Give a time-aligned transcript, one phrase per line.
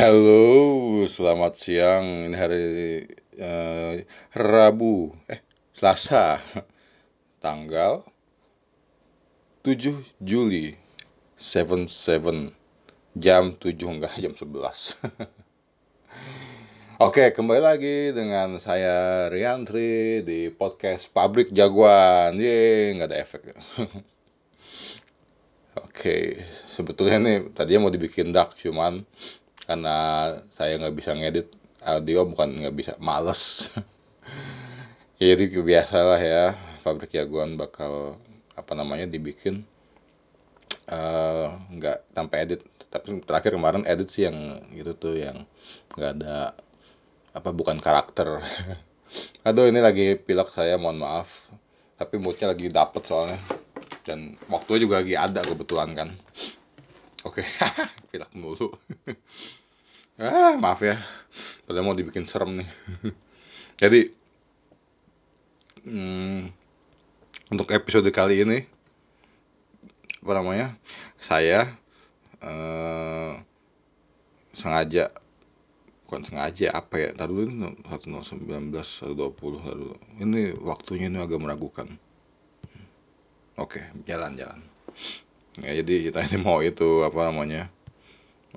[0.00, 2.32] Halo, selamat siang.
[2.32, 2.64] Ini hari
[3.36, 5.44] eh, Rabu, eh
[5.76, 6.40] Selasa,
[7.44, 8.00] tanggal
[9.60, 10.72] 7 Juli
[11.36, 11.84] 77
[13.12, 15.04] jam 7 enggak jam 11.
[17.04, 22.40] Oke, kembali lagi dengan saya Riantri di podcast Pabrik Jagoan.
[22.40, 23.42] Ye, nggak ada efek.
[25.84, 26.40] Oke,
[26.72, 29.04] sebetulnya nih tadinya mau dibikin dark cuman
[29.70, 31.46] karena saya nggak bisa ngedit
[31.86, 33.70] audio bukan nggak bisa males.
[35.22, 38.18] ya, jadi biasalah ya Pabrik Jagoan bakal
[38.58, 39.62] apa namanya dibikin
[40.90, 42.66] eh, nggak uh, tanpa edit.
[42.90, 45.46] Tapi terakhir kemarin edit sih yang gitu tuh yang
[45.94, 46.50] nggak ada
[47.30, 48.42] apa bukan karakter.
[49.46, 51.46] Aduh ini lagi pilek saya mohon maaf.
[51.94, 53.38] Tapi moodnya lagi dapet soalnya.
[54.02, 56.10] Dan waktunya juga lagi ada kebetulan kan.
[57.22, 57.46] Oke
[58.10, 58.74] pilek mulu
[60.20, 61.00] ah maaf ya.
[61.64, 62.68] Padahal mau dibikin serem nih.
[63.80, 64.12] Jadi
[65.88, 66.52] hmm,
[67.48, 68.68] untuk episode kali ini
[70.20, 70.76] apa namanya
[71.16, 71.72] saya
[72.44, 73.32] eh,
[74.52, 75.08] sengaja
[76.04, 77.72] bukan sengaja apa ya tadi dulu
[79.16, 81.88] dua puluh lalu ini waktunya ini agak meragukan.
[83.56, 84.60] Oke jalan jalan.
[85.64, 87.72] Ya jadi kita ini mau itu apa namanya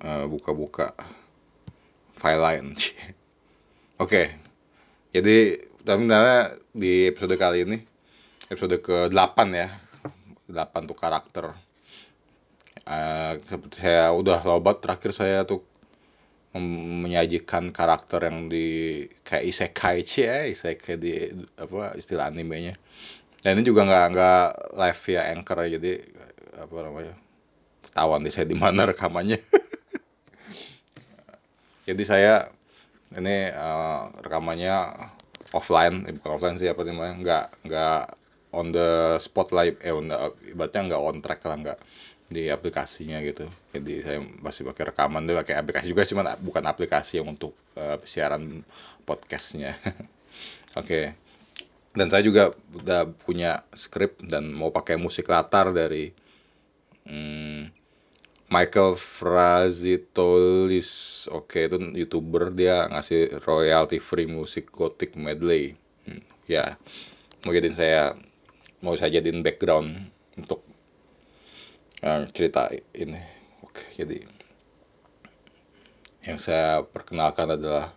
[0.03, 0.91] uh, buka-buka
[2.23, 2.65] file lain
[4.03, 4.23] oke
[5.11, 5.37] jadi
[5.83, 7.77] tapi sebenarnya di episode kali ini
[8.47, 9.67] episode ke 8 ya
[10.53, 11.45] 8 tuh karakter.
[12.83, 13.33] Uh,
[13.71, 15.63] saya udah lobat terakhir saya tuh
[16.53, 22.75] menyajikan karakter yang di kayak isekai cie ya isekai di apa istilah animenya.
[23.41, 24.45] Dan ini juga nggak nggak
[24.77, 25.91] live via anchor ya jadi
[26.53, 27.13] apa namanya
[27.95, 29.39] tawan di saya di mana rekamannya
[31.83, 32.33] jadi saya
[33.13, 35.09] ini uh, rekamannya
[35.53, 38.01] offline eh, bukan offline sih apa namanya nggak nggak
[38.53, 40.17] on the spotlight eh on the,
[40.49, 41.79] ibaratnya nggak on track lah nggak
[42.33, 47.21] di aplikasinya gitu jadi saya masih pakai rekaman dia pakai aplikasi juga sih bukan aplikasi
[47.21, 48.65] yang untuk uh, siaran
[49.05, 50.01] podcastnya oke
[50.81, 51.13] okay.
[51.93, 56.09] dan saya juga udah punya skrip dan mau pakai musik latar dari
[57.05, 57.82] hmm,
[58.53, 60.91] Michael Frazitolis
[61.33, 65.73] oke okay, itu youtuber dia ngasih royalty free musik gothic medley.
[66.05, 66.77] Hmm, ya
[67.49, 68.13] jadiin saya
[68.85, 70.61] mau saya jadiin background untuk
[72.05, 73.17] uh, cerita ini.
[73.65, 74.21] Oke jadi
[76.29, 77.89] yang saya perkenalkan adalah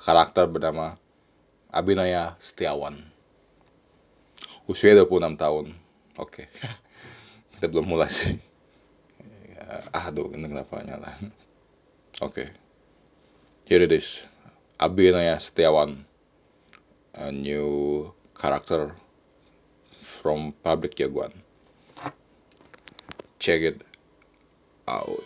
[0.00, 0.96] karakter bernama
[1.68, 3.04] Abinaya Setiawan.
[4.64, 5.76] Usia 26 tahun.
[6.16, 6.48] Oke
[7.60, 8.49] kita belum mulai sih
[9.70, 11.14] ah aduh ini kenapa nyala?
[12.26, 12.50] Oke.
[13.70, 14.26] Here it is.
[14.82, 16.04] Abinaya Setiawan.
[17.14, 18.94] A new character
[20.00, 21.34] from Public Jaguan
[23.40, 23.80] check it
[24.86, 25.24] out.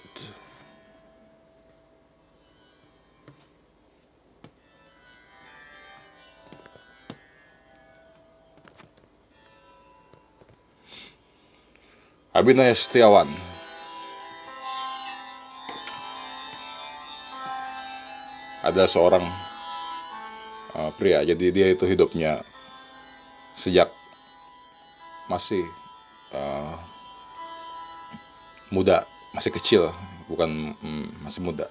[12.34, 13.53] Abinaya Setiawan
[18.64, 19.22] ada seorang
[20.80, 21.20] uh, pria.
[21.20, 22.40] Jadi dia itu hidupnya
[23.54, 23.92] sejak
[25.28, 25.62] masih
[26.32, 26.76] uh,
[28.72, 29.04] muda
[29.36, 29.92] masih kecil
[30.26, 31.68] bukan mm, masih muda.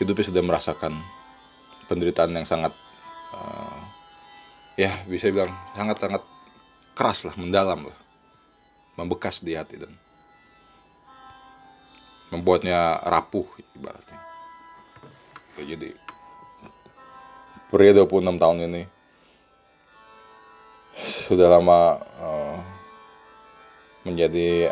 [0.00, 0.92] Hidupnya sudah merasakan
[1.88, 2.72] penderitaan yang sangat
[3.36, 3.80] uh,
[4.80, 6.22] ya bisa bilang sangat sangat
[6.96, 7.98] keras lah mendalam lah.
[8.96, 9.92] Membekas di hati dan
[12.32, 13.44] membuatnya rapuh
[13.76, 14.35] ibaratnya
[15.56, 15.90] ya, jadi
[17.72, 18.82] pria 26 tahun ini
[21.26, 22.58] sudah lama uh,
[24.06, 24.70] menjadi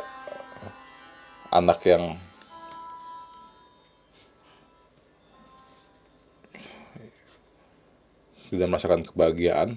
[1.50, 2.14] anak yang
[8.54, 9.68] tidak merasakan kebahagiaan.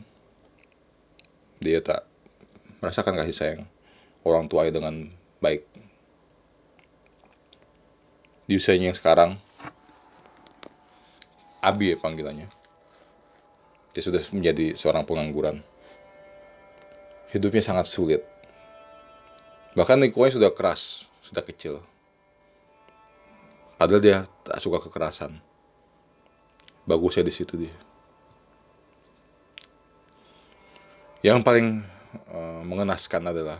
[1.58, 2.06] Dia tak
[2.78, 3.62] merasakan kasih sayang
[4.22, 5.10] orang tua dengan
[5.42, 5.66] baik.
[8.46, 9.42] Di usianya yang sekarang
[11.62, 12.48] Abi ya panggilannya
[13.94, 15.62] dia sudah menjadi seorang pengangguran
[17.34, 18.22] hidupnya sangat sulit
[19.78, 21.84] bahkan lingkungannya sudah keras sudah kecil.
[23.76, 24.18] Padahal dia
[24.48, 25.36] tak suka kekerasan.
[26.88, 27.76] Bagusnya di situ dia.
[31.20, 31.68] Yang paling
[32.32, 33.60] uh, mengenaskan adalah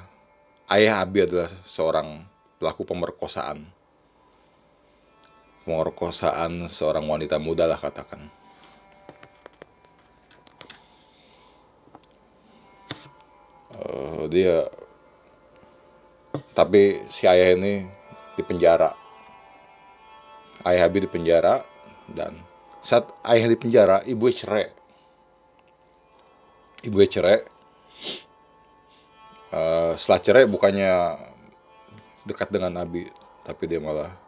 [0.72, 2.24] ayah Abi adalah seorang
[2.56, 3.68] pelaku pemerkosaan.
[5.68, 8.32] Pemerkosaan seorang wanita muda lah katakan.
[13.76, 14.64] Eh, dia
[16.56, 17.84] tapi si ayah ini
[18.40, 18.96] di penjara.
[20.64, 21.62] Ayah Habib di penjara
[22.08, 22.40] dan
[22.80, 24.72] saat ayah di penjara ibu cerai.
[26.88, 27.44] Ibu cerai.
[29.52, 30.92] Eh, setelah cerai bukannya
[32.24, 33.08] dekat dengan Nabi
[33.48, 34.27] tapi dia malah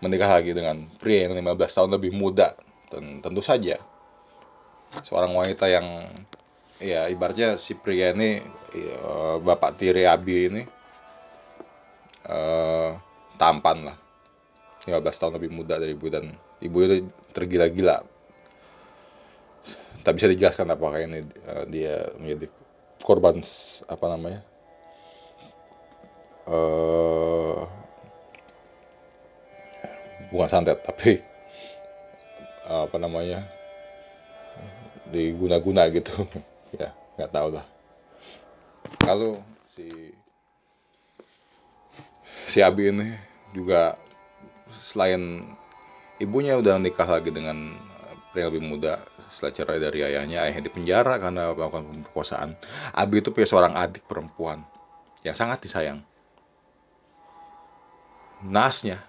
[0.00, 2.52] menikah lagi dengan pria yang 15 tahun lebih muda.
[2.86, 3.80] Dan tentu saja
[5.02, 6.06] seorang wanita yang
[6.78, 8.38] ya ibaratnya si pria ini
[8.70, 8.98] ya,
[9.42, 10.62] bapak tiri Abi ini
[12.28, 12.90] eh,
[13.40, 13.98] tampan lah.
[14.86, 16.30] 15 tahun lebih muda dari ibu dan
[16.62, 18.06] ibu itu tergila-gila.
[20.06, 22.46] Tak bisa dijelaskan apakah ini eh, dia menjadi
[23.02, 23.38] korban
[23.86, 24.40] apa namanya
[26.46, 27.75] eh
[30.30, 31.20] bukan santet tapi
[32.66, 33.46] eh, apa namanya
[35.10, 36.12] diguna-guna gitu.
[36.76, 37.64] Ya nggak tahu lah.
[39.06, 39.38] Lalu
[39.70, 39.86] si
[42.50, 43.14] si Abi ini
[43.54, 43.94] juga
[44.82, 45.46] selain
[46.18, 47.78] ibunya udah nikah lagi dengan
[48.34, 49.00] pria lebih muda
[49.30, 52.58] setelah cerai dari ayahnya ayahnya di penjara karena melakukan pemerkosaan.
[52.92, 54.66] Abi itu punya seorang adik perempuan
[55.22, 56.02] yang sangat disayang.
[58.44, 59.00] Nasnya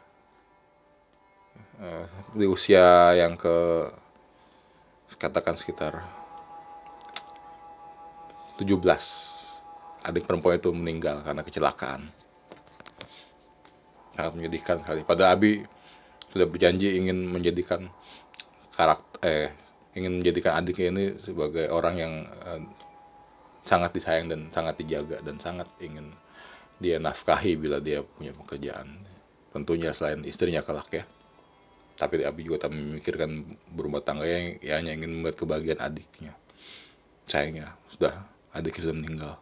[1.82, 3.88] eh, di usia yang ke
[5.18, 6.06] katakan sekitar
[8.62, 8.78] 17
[10.06, 12.06] adik perempuan itu meninggal karena kecelakaan.
[14.14, 15.02] Sangat menyedihkan sekali.
[15.06, 15.62] Pada Abi
[16.34, 17.90] sudah berjanji ingin menjadikan
[18.74, 19.50] karakter eh
[19.98, 22.62] ingin menjadikan adiknya ini sebagai orang yang eh,
[23.66, 26.14] sangat disayang dan sangat dijaga dan sangat ingin
[26.78, 29.02] dia nafkahi bila dia punya pekerjaan.
[29.50, 31.06] Tentunya selain istrinya kelak ya
[31.98, 36.38] tapi Abi juga tak memikirkan berumah tangga yang ya hanya ingin melihat kebahagiaan adiknya.
[37.26, 38.14] Sayangnya sudah
[38.54, 39.34] adiknya sudah meninggal.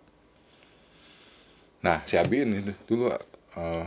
[1.84, 3.12] Nah si Abi ini dulu
[3.60, 3.86] eh,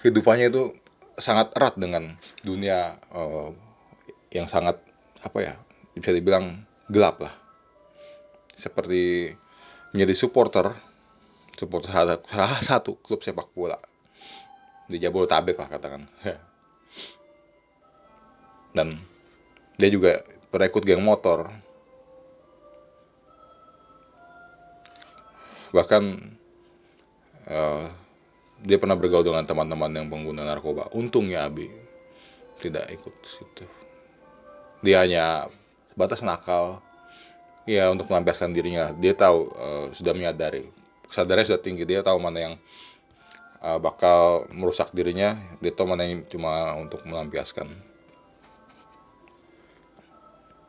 [0.00, 0.70] kehidupannya itu
[1.18, 2.14] sangat erat dengan
[2.46, 3.50] dunia eh,
[4.30, 4.78] yang sangat
[5.26, 5.54] apa ya
[5.98, 7.34] bisa dibilang gelap lah.
[8.54, 9.34] Seperti
[9.90, 10.70] menjadi supporter
[11.58, 13.80] supporter salah satu klub sepak bola
[14.86, 16.02] di Jabodetabek lah katakan.
[18.76, 18.94] Dan
[19.76, 21.50] dia juga pernah geng motor.
[25.74, 26.02] Bahkan
[27.50, 27.86] eh,
[28.64, 30.88] dia pernah bergaul dengan teman-teman yang pengguna narkoba.
[30.96, 31.68] Untungnya Abi
[32.62, 33.66] tidak ikut situ.
[34.80, 35.50] Dia hanya
[35.98, 36.80] batas nakal.
[37.66, 38.94] Ya untuk melampiaskan dirinya.
[38.94, 40.70] Dia tahu eh, sudah menyadari.
[41.10, 41.82] Kesadarannya sudah tinggi.
[41.84, 42.54] Dia tahu mana yang
[43.66, 47.66] eh, bakal merusak dirinya tahu mana cuma untuk melampiaskan.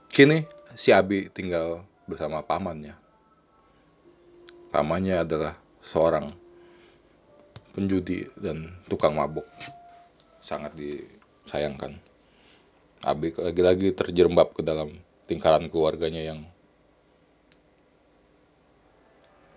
[0.10, 0.42] Kini
[0.74, 2.98] si Abi tinggal bersama pamannya.
[4.74, 6.34] Pamannya adalah seorang
[7.78, 9.46] penjudi dan tukang mabuk.
[10.42, 12.02] Sangat disayangkan.
[13.06, 14.90] Abi lagi-lagi terjerembab ke dalam
[15.30, 16.50] lingkaran keluarganya yang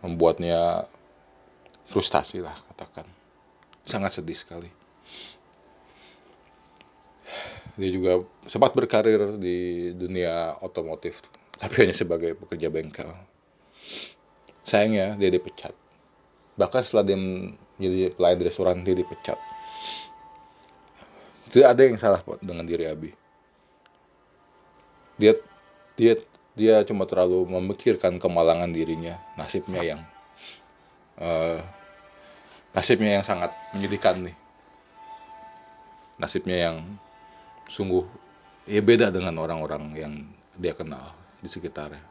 [0.04, 0.84] membuatnya
[1.88, 3.19] frustasi lah katakan
[3.84, 4.70] sangat sedih sekali.
[7.80, 11.24] Dia juga sempat berkarir di dunia otomotif
[11.60, 13.12] tapi hanya sebagai pekerja bengkel.
[14.64, 15.76] Sayangnya dia dipecat.
[16.56, 19.36] Bahkan setelah dia menjadi pelayan di restoran dia dipecat.
[21.50, 23.10] Tidak ada yang salah dengan diri Abi.
[25.20, 25.36] Dia
[26.00, 26.16] dia
[26.56, 30.00] dia cuma terlalu memikirkan kemalangan dirinya nasibnya yang
[31.20, 31.60] eh,
[32.70, 34.36] nasibnya yang sangat menyedihkan nih.
[36.20, 36.76] Nasibnya yang
[37.66, 38.04] sungguh
[38.68, 40.12] ya beda dengan orang-orang yang
[40.58, 42.02] dia kenal di sekitarnya.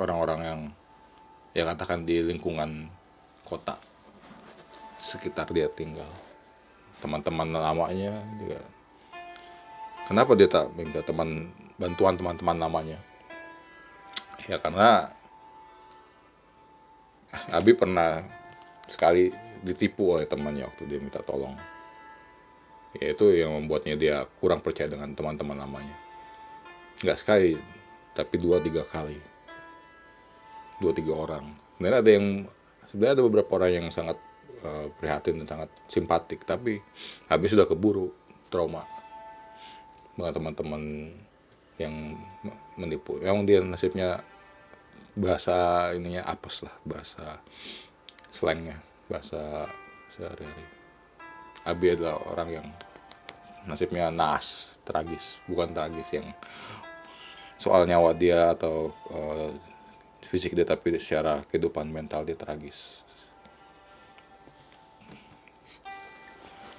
[0.00, 0.60] Orang-orang yang
[1.52, 2.88] ya katakan di lingkungan
[3.44, 3.76] kota
[4.96, 6.08] sekitar dia tinggal.
[7.04, 8.62] Teman-teman lamanya juga.
[10.08, 12.98] Kenapa dia tak minta teman bantuan teman-teman lamanya
[14.46, 15.10] ya karena
[17.52, 18.20] Abi pernah
[18.84, 21.54] sekali ditipu oleh temannya waktu dia minta tolong.
[22.92, 25.96] Ya itu yang membuatnya dia kurang percaya dengan teman-teman lamanya.
[27.00, 27.56] Nggak sekali
[28.12, 29.16] tapi dua tiga kali.
[30.76, 31.56] Dua tiga orang.
[31.78, 32.26] Sebenarnya ada yang
[32.90, 34.18] sebenarnya ada beberapa orang yang sangat
[34.60, 36.84] eh, prihatin dan sangat simpatik tapi
[37.32, 38.12] habis sudah keburu
[38.52, 38.84] trauma.
[40.12, 40.82] Dengan teman-teman
[41.80, 42.20] yang
[42.76, 43.16] menipu.
[43.24, 44.20] Emang dia nasibnya
[45.12, 47.40] bahasa ininya apes lah bahasa
[48.32, 48.80] slangnya
[49.12, 49.68] bahasa
[50.08, 50.64] sehari-hari.
[51.68, 52.66] Abi adalah orang yang
[53.68, 56.26] nasibnya naas tragis bukan tragis yang
[57.60, 59.52] soal nyawa dia atau uh,
[60.24, 63.04] fisik dia tapi secara kehidupan mental dia tragis.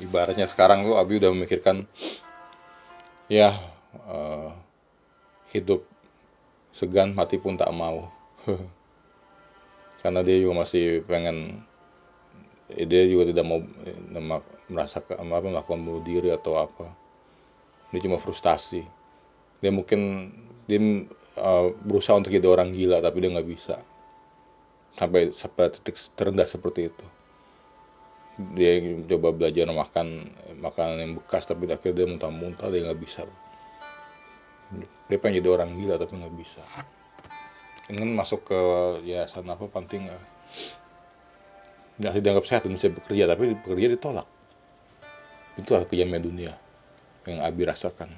[0.02, 1.86] Ibaratnya sekarang tuh Abi udah memikirkan
[3.30, 3.54] ya
[4.10, 4.52] uh,
[5.54, 5.86] hidup
[6.74, 8.10] segan mati pun tak mau
[10.04, 11.64] karena dia juga masih pengen
[12.74, 13.62] dia juga tidak mau
[14.68, 16.90] merasa apa melakukan bunuh diri atau apa.
[17.94, 18.82] Dia cuma frustasi.
[19.62, 20.32] Dia mungkin
[20.66, 20.80] dia
[21.38, 23.78] uh, berusaha untuk jadi orang gila tapi dia nggak bisa.
[24.98, 27.06] Sampai sampai titik terendah seperti itu.
[28.58, 28.82] Dia
[29.14, 30.08] coba belajar makan
[30.58, 33.30] makanan yang bekas tapi akhirnya dia muntah-muntah dia nggak bisa.
[35.06, 36.64] Dia pengen jadi orang gila tapi nggak bisa
[37.92, 38.60] ingin masuk ke
[39.04, 40.08] yayasan apa penting
[42.00, 44.28] nggak dianggap sehat dan bisa bekerja tapi bekerja ditolak.
[45.60, 46.54] Itulah kejamnya dunia
[47.30, 48.10] yang Abi rasakan.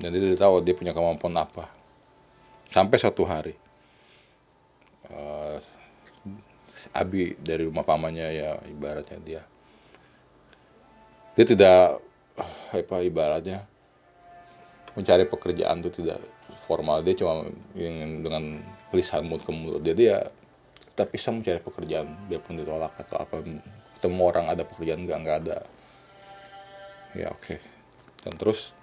[0.00, 1.68] Dan dia tidak tahu dia punya kemampuan apa.
[2.66, 3.54] Sampai suatu hari
[5.12, 5.60] uh,
[6.96, 9.42] Abi dari rumah pamannya ya ibaratnya dia.
[11.36, 12.00] Dia tidak
[12.72, 13.62] apa ibaratnya
[14.96, 16.39] mencari pekerjaan itu tidak
[16.70, 17.02] formal.
[17.02, 18.62] Dia cuma ingin dengan
[18.94, 19.82] lisan mulut ke mulut.
[19.82, 20.22] Jadi ya
[20.94, 23.42] terpisah mencari pekerjaan biarpun ditolak atau apa.
[23.98, 25.58] Ketemu orang ada pekerjaan nggak nggak ada.
[27.18, 27.42] Ya oke.
[27.42, 27.58] Okay.
[28.20, 28.76] dan terus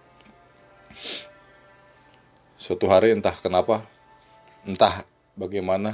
[2.58, 3.86] suatu hari entah kenapa
[4.66, 5.06] entah
[5.38, 5.94] bagaimana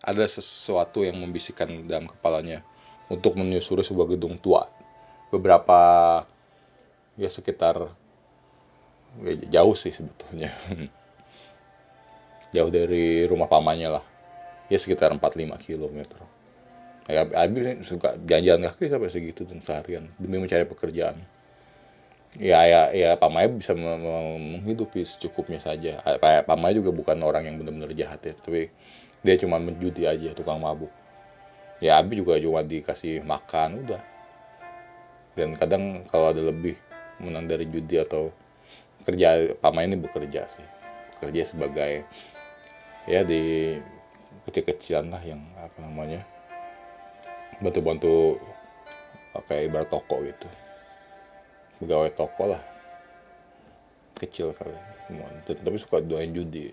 [0.00, 2.64] ada sesuatu yang membisikkan dalam kepalanya
[3.12, 4.66] untuk menyusuri sebuah gedung tua.
[5.28, 5.78] Beberapa
[7.20, 7.92] ya sekitar
[9.24, 10.52] ya jauh sih sebetulnya
[12.54, 14.04] jauh dari rumah pamannya lah.
[14.66, 16.26] Ya sekitar 45 km
[17.06, 21.22] ya, Abi suka jalan-jalan kaki sampai segitu dan seharian demi mencari pekerjaan.
[22.36, 26.02] Ya ya ya Pamaya bisa menghidupi secukupnya saja.
[26.44, 28.68] Pamaya juga bukan orang yang benar-benar jahat ya tapi
[29.24, 30.92] dia cuma menjudi aja tukang mabuk.
[31.80, 34.02] Ya Abi juga cuma dikasih makan udah.
[35.36, 36.76] Dan kadang kalau ada lebih
[37.20, 38.34] menang dari judi atau
[39.06, 40.66] kerja Pama ini bekerja sih.
[41.16, 42.04] Bekerja sebagai
[43.06, 43.74] ya di
[44.46, 46.22] kecil-kecilan lah yang apa namanya
[47.62, 48.36] bantu-bantu
[49.32, 50.48] pakai ibarat toko gitu.
[51.82, 52.62] Pegawai toko lah.
[54.16, 54.96] Kecil kali
[55.46, 56.72] tapi suka doain judi.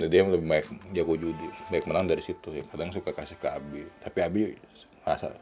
[0.00, 1.48] Dan dia lebih baik jago judi.
[1.68, 2.56] Baik menang dari situ.
[2.56, 3.84] Ya kadang suka kasih ke Abi.
[4.00, 4.40] Tapi Abi
[5.04, 5.36] merasa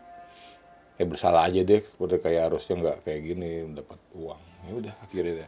[0.99, 1.79] ya bersalah aja deh.
[1.79, 4.43] Seperti kayak harusnya nggak kayak gini dapat uang.
[4.67, 5.47] Ya udah akhirnya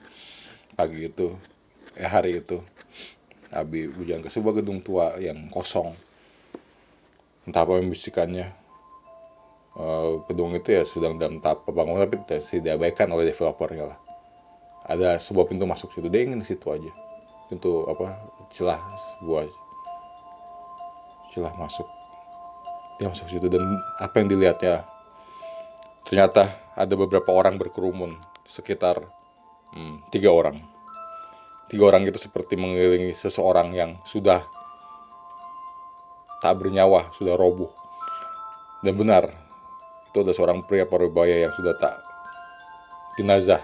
[0.79, 1.35] pagi itu
[1.99, 2.63] eh hari itu
[3.51, 5.91] Abi bujang ke sebuah gedung tua yang kosong.
[7.47, 8.47] Entah apa membisikannya
[9.75, 13.99] uh, gedung itu ya sedang dalam tahap pembangunan tapi tidak diabaikan oleh developernya lah.
[14.87, 16.07] Ada sebuah pintu masuk situ.
[16.07, 16.91] Dia ingin situ aja.
[17.51, 18.15] Pintu apa
[18.55, 18.79] celah
[19.19, 19.51] sebuah
[21.35, 21.89] celah masuk.
[23.03, 23.63] Dia masuk situ dan
[23.99, 24.87] apa yang dilihatnya
[26.07, 28.15] ternyata ada beberapa orang berkerumun
[28.47, 28.99] sekitar
[29.75, 30.59] hmm, tiga orang
[31.71, 34.43] tiga orang itu seperti mengelilingi seseorang yang sudah
[36.43, 37.71] tak bernyawa sudah roboh.
[38.83, 39.31] Dan benar
[40.11, 41.95] itu ada seorang pria parubaya yang sudah tak
[43.15, 43.63] jenazah.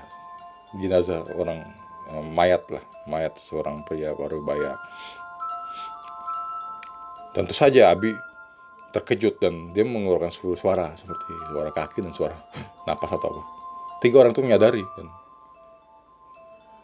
[0.79, 1.59] Jenazah orang
[2.15, 4.79] eh, mayat lah mayat seorang pria parubaya.
[7.35, 8.15] Tentu saja Abi
[8.95, 12.39] terkejut dan dia mengeluarkan suara seperti suara kaki dan suara
[12.87, 13.43] napas atau apa.
[13.99, 15.07] Tiga orang itu menyadari dan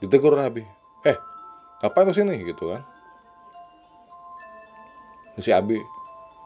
[0.03, 1.17] ditegur Abi eh
[1.83, 2.35] ngapain lu sini?
[2.43, 2.83] Gitu kan.
[5.41, 5.81] Si Abi.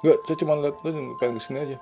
[0.04, 1.76] Enggak saya cuma lihat lu pengen ke sini aja.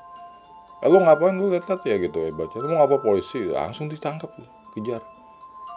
[0.83, 1.35] Eh, lu ngapain?
[1.37, 2.57] Lu lihat-lihat ya gitu ya baca.
[2.59, 3.45] Lu mau ngapa polisi?
[3.47, 4.31] Langsung ditangkap
[4.75, 5.03] kejar.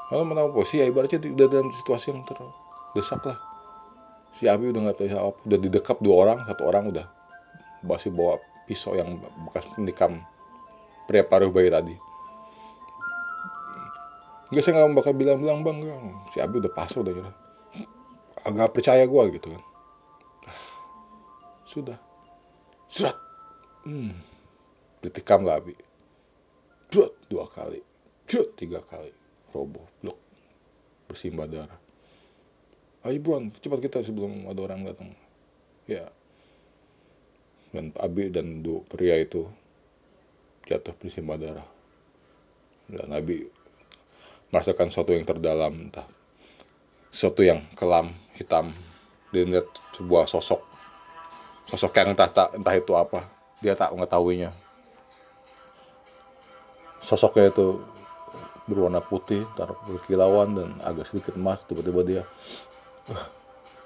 [0.08, 3.38] Kalau mau polisi ya ibaratnya udah dalam situasi yang terdesak lah.
[4.32, 7.06] Si Abi udah nggak tahu apa udah didekap dua orang satu orang udah
[7.84, 8.40] masih bawa
[8.70, 10.22] pisau yang bekas menikam
[11.10, 11.96] pria paruh bayi tadi
[14.48, 16.00] Enggak saya nggak bakal bilang-bilang bang, enggak.
[16.32, 17.32] si Abi udah pasrah udah gitu.
[18.48, 19.64] Agak percaya gue gitu kan.
[21.68, 22.00] Sudah.
[22.88, 23.18] Surat.
[23.84, 24.16] Hmm.
[25.04, 25.76] Ditikam lah Abi.
[26.88, 27.84] Surat dua kali.
[28.24, 29.12] Surat tiga kali.
[29.52, 29.84] Roboh.
[30.00, 30.16] Blok.
[31.12, 31.80] Bersimbah darah.
[33.04, 35.12] Ayo buan, cepat kita sebelum ada orang datang.
[35.92, 36.08] Ya.
[37.76, 39.44] Dan Abi dan dua pria itu
[40.64, 41.68] jatuh bersimbah darah.
[42.88, 43.44] Dan Abi
[44.54, 46.08] merasakan sesuatu yang terdalam entah
[47.12, 48.72] sesuatu yang kelam hitam
[49.32, 50.64] dia melihat sebuah sosok
[51.68, 53.28] sosok yang entah entah itu apa
[53.60, 54.56] dia tak mengetahuinya
[57.02, 57.80] sosoknya itu
[58.68, 61.64] berwarna putih, tar berkilauan dan agak sedikit emas.
[61.64, 62.22] Tiba-tiba dia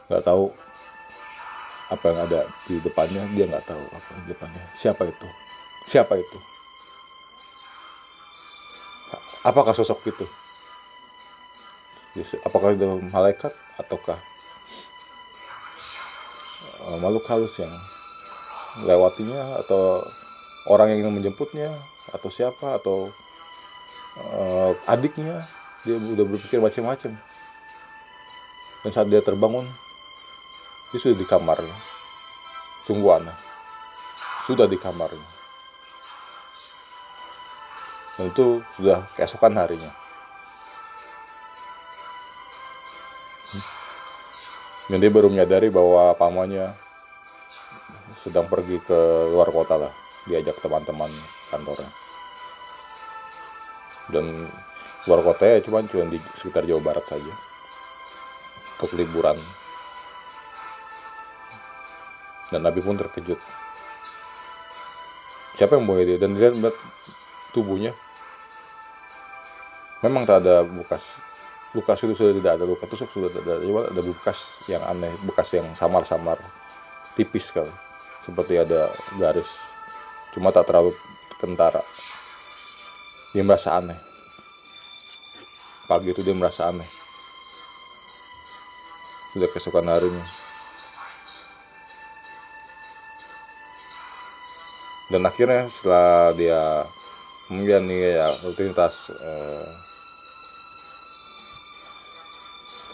[0.10, 0.50] nggak tahu
[1.94, 3.22] apa yang ada di depannya.
[3.38, 4.64] Dia nggak tahu apa di depannya.
[4.74, 5.28] Siapa itu?
[5.86, 6.38] Siapa itu?
[9.46, 10.26] Apakah sosok itu?
[12.44, 14.20] Apakah itu malaikat ataukah
[16.84, 17.72] eh, makhluk halus yang
[18.84, 20.04] lewatinya atau
[20.68, 21.72] orang yang ingin menjemputnya
[22.12, 23.12] atau siapa atau
[24.20, 25.44] uh, adiknya?
[25.88, 27.16] Dia udah berpikir macam-macam.
[28.84, 29.64] Dan saat dia terbangun
[30.92, 31.78] dia sudah di kamarnya.
[32.84, 33.38] Sungguh aneh
[34.44, 35.30] sudah di kamarnya.
[38.20, 40.01] Dan itu sudah keesokan harinya
[44.92, 46.76] dan baru menyadari bahwa pamannya
[48.12, 49.00] sedang pergi ke
[49.32, 49.94] luar kota lah.
[50.28, 51.08] Diajak teman-teman
[51.48, 51.88] kantornya.
[54.12, 54.52] Dan
[55.08, 57.32] luar kota ya cuma cuma di sekitar Jawa Barat saja.
[58.76, 59.40] Untuk liburan.
[62.52, 63.40] Dan Nabi pun terkejut.
[65.56, 66.20] Siapa yang membawa dia?
[66.20, 66.76] Dan dia melihat
[67.56, 67.96] tubuhnya.
[70.04, 71.31] Memang tak ada bekas
[71.72, 73.64] luka itu sudah tidak ada luka tusuk sudah tidak ada.
[73.64, 74.38] Cuma ada bekas
[74.68, 76.38] yang aneh bekas yang samar-samar
[77.16, 77.72] tipis sekali.
[78.22, 79.64] Seperti ada garis
[80.36, 80.92] cuma tak terlalu
[81.40, 81.82] kentara.
[83.32, 84.00] Dia merasa aneh.
[85.88, 86.88] Pagi itu dia merasa aneh.
[89.32, 90.24] Sudah keesokan harinya.
[95.12, 96.88] Dan akhirnya setelah dia
[97.48, 99.68] kemudian nih ya rutinitas eh,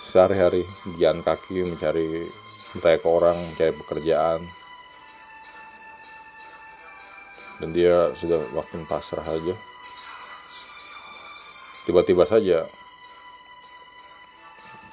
[0.07, 0.63] sehari-hari
[0.95, 2.23] jalan kaki mencari
[2.71, 4.47] entah ke orang mencari pekerjaan
[7.59, 9.53] dan dia sudah makin pasrah aja
[11.83, 12.63] tiba-tiba saja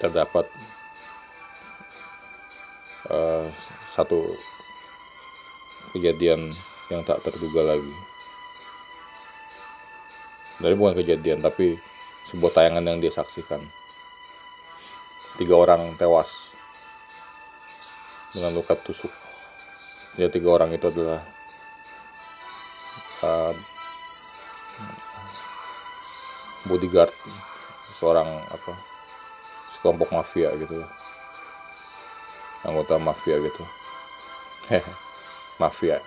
[0.03, 0.51] terdapat
[3.09, 3.47] uh,
[3.95, 4.27] satu
[5.95, 6.51] kejadian
[6.91, 7.95] yang tak terduga lagi.
[10.59, 11.79] Dari bukan kejadian, tapi
[12.31, 13.63] sebuah tayangan yang dia saksikan.
[15.35, 16.55] Tiga orang tewas
[18.31, 19.11] dengan luka tusuk.
[20.15, 21.27] Ya tiga orang itu adalah
[23.27, 23.55] uh,
[26.71, 27.11] bodyguard
[27.83, 28.73] seorang apa
[29.75, 30.87] sekelompok mafia gitu
[32.65, 33.63] anggota mafia gitu.
[35.63, 36.01] Mafia.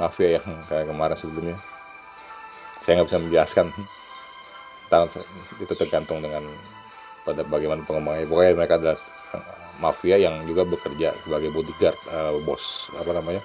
[0.00, 1.56] Mafia yang kayak kemarin sebelumnya.
[2.80, 3.66] Saya nggak bisa menjelaskan.
[5.60, 6.48] Itu tergantung dengan
[7.28, 8.28] pada bagaimana pengembangannya.
[8.28, 8.98] Pokoknya mereka adalah
[9.78, 13.42] mafia yang juga bekerja sebagai bodyguard uh, bos apa namanya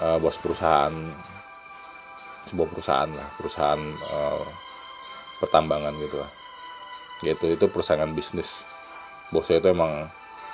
[0.00, 0.94] uh, bos perusahaan
[2.48, 3.82] sebuah perusahaan lah perusahaan
[4.14, 4.46] uh,
[5.42, 6.30] pertambangan gitu lah.
[7.20, 8.62] Gitu itu persaingan bisnis.
[9.34, 10.08] Bosnya itu emang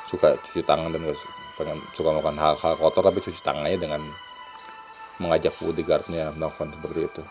[0.08, 1.02] suka cuci tangan dan
[1.56, 4.02] pengen suka melakukan hal-hal kotor tapi cuci tangannya dengan
[5.16, 7.22] mengajak bodyguardnya melakukan seperti itu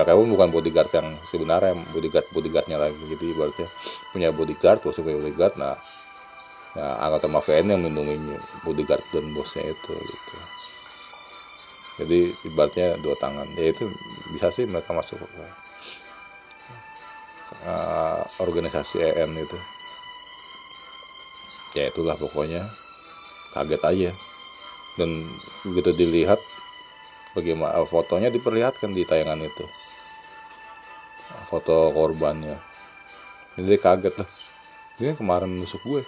[0.00, 3.68] mereka pun bukan bodyguard yang sebenarnya bodyguard bodyguardnya lagi jadi ibaratnya.
[4.10, 5.74] Punya bodyguard bosnya punya bodyguard nah
[6.74, 8.34] nah anggota mafia ini yang melindungi
[8.66, 10.36] bodyguard dan bosnya itu gitu.
[12.02, 12.18] Jadi
[12.50, 13.46] ibaratnya dua tangan.
[13.54, 13.86] Ya itu
[14.34, 15.46] bisa sih mereka masuk ke
[17.62, 19.58] uh, organisasi EN itu.
[21.78, 22.66] Ya itulah pokoknya.
[23.54, 24.10] Kaget aja.
[24.98, 25.26] Dan
[25.62, 26.42] begitu dilihat
[27.34, 29.66] bagaimana fotonya diperlihatkan di tayangan itu?
[31.50, 32.56] Foto korbannya.
[33.58, 34.30] Jadi kaget lah.
[35.02, 36.02] Ini kemarin nusuk gue.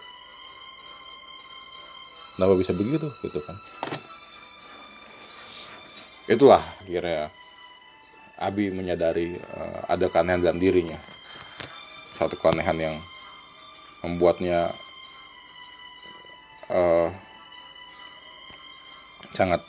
[2.38, 3.10] Kenapa bisa begitu?
[3.22, 3.58] Gitu kan.
[6.26, 7.30] Itulah akhirnya
[8.36, 11.00] Abi menyadari uh, ada keanehan dalam dirinya.
[12.18, 12.96] Satu keanehan yang
[14.04, 14.70] membuatnya
[16.68, 17.08] uh,
[19.32, 19.64] sangat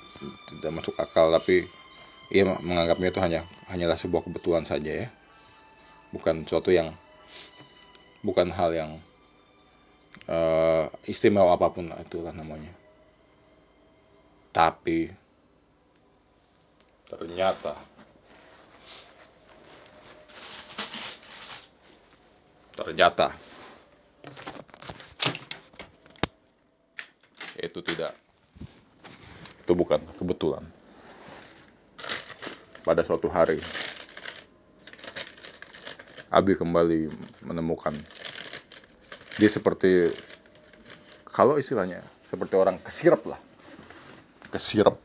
[0.50, 1.68] tidak masuk akal tapi
[2.28, 5.08] ia menganggapnya itu hanya hanyalah sebuah kebetulan saja ya.
[6.12, 6.92] Bukan suatu yang
[8.24, 8.92] bukan hal yang
[10.28, 12.72] uh, istimewa apa pun itulah namanya.
[14.52, 15.08] Tapi
[17.08, 17.74] ternyata
[22.76, 23.32] ternyata
[27.58, 28.27] itu tidak
[29.68, 30.64] itu bukan kebetulan.
[32.88, 33.60] Pada suatu hari
[36.32, 37.12] Abi kembali
[37.44, 37.92] menemukan
[39.36, 40.08] dia seperti
[41.28, 42.00] kalau istilahnya
[42.32, 43.44] seperti orang kesirap lah.
[44.48, 44.96] Kesirep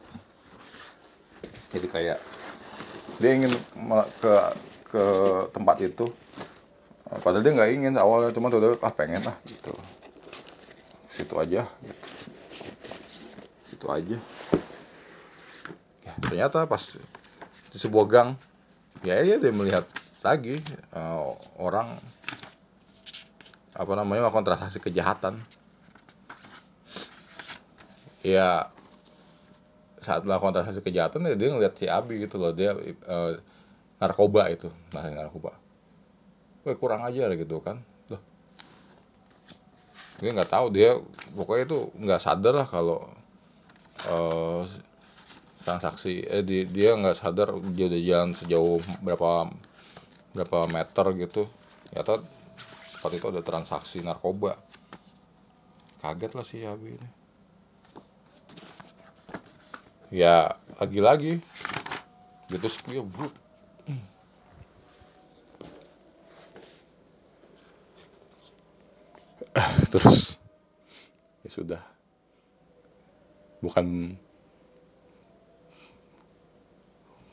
[1.74, 2.18] jadi kayak
[3.18, 3.50] dia ingin
[4.22, 4.34] ke
[4.86, 5.04] ke
[5.50, 6.06] tempat itu.
[7.18, 9.74] Padahal dia nggak ingin awalnya cuma tuh ah pengen lah gitu.
[11.10, 12.08] Situ aja gitu.
[13.82, 14.18] situ aja
[16.22, 16.96] ternyata pas
[17.72, 18.28] di sebuah gang
[19.02, 19.82] ya ya dia melihat
[20.22, 20.62] lagi
[20.94, 21.98] uh, orang
[23.72, 25.40] apa namanya melakukan transaksi kejahatan.
[28.22, 28.70] Ya
[29.98, 32.74] saat melakukan transaksi kejahatan ya dia ngeliat si Abi gitu loh dia
[33.10, 33.34] uh,
[33.98, 35.58] narkoba itu nah narkoba.
[36.62, 38.22] Wah kurang aja gitu kan loh.
[40.22, 41.02] Dia nggak tahu dia
[41.34, 43.10] pokoknya itu nggak sadar lah kalau
[44.06, 44.62] uh,
[45.62, 46.26] transaksi.
[46.26, 49.48] Eh di, dia nggak sadar dia udah jalan sejauh berapa
[50.34, 51.42] berapa meter gitu.
[51.94, 52.26] Ya ternyata
[53.00, 54.58] saat itu ada transaksi narkoba.
[56.02, 57.08] Kaget lah si Abi ini.
[60.12, 61.40] Ya lagi-lagi.
[62.52, 63.32] Gitu dia bro
[69.92, 70.40] terus
[71.44, 71.82] ya sudah.
[73.60, 74.16] Bukan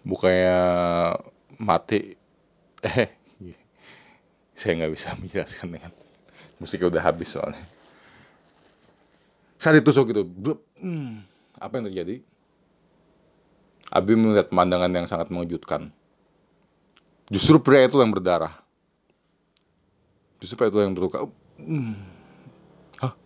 [0.10, 0.58] bukannya
[1.62, 2.18] mati
[2.82, 3.10] eh
[4.60, 5.92] saya nggak bisa menjelaskan dengan
[6.58, 7.64] musiknya udah habis soalnya
[9.62, 10.26] saat ditusuk gitu
[10.82, 11.24] hmm,
[11.62, 12.16] apa yang terjadi
[13.90, 15.90] Abi melihat pemandangan yang sangat mengejutkan.
[17.34, 18.62] Justru pria itu yang berdarah.
[20.38, 21.26] Justru pria itu yang terluka.
[21.58, 21.98] Hmm.
[23.02, 23.18] Hah?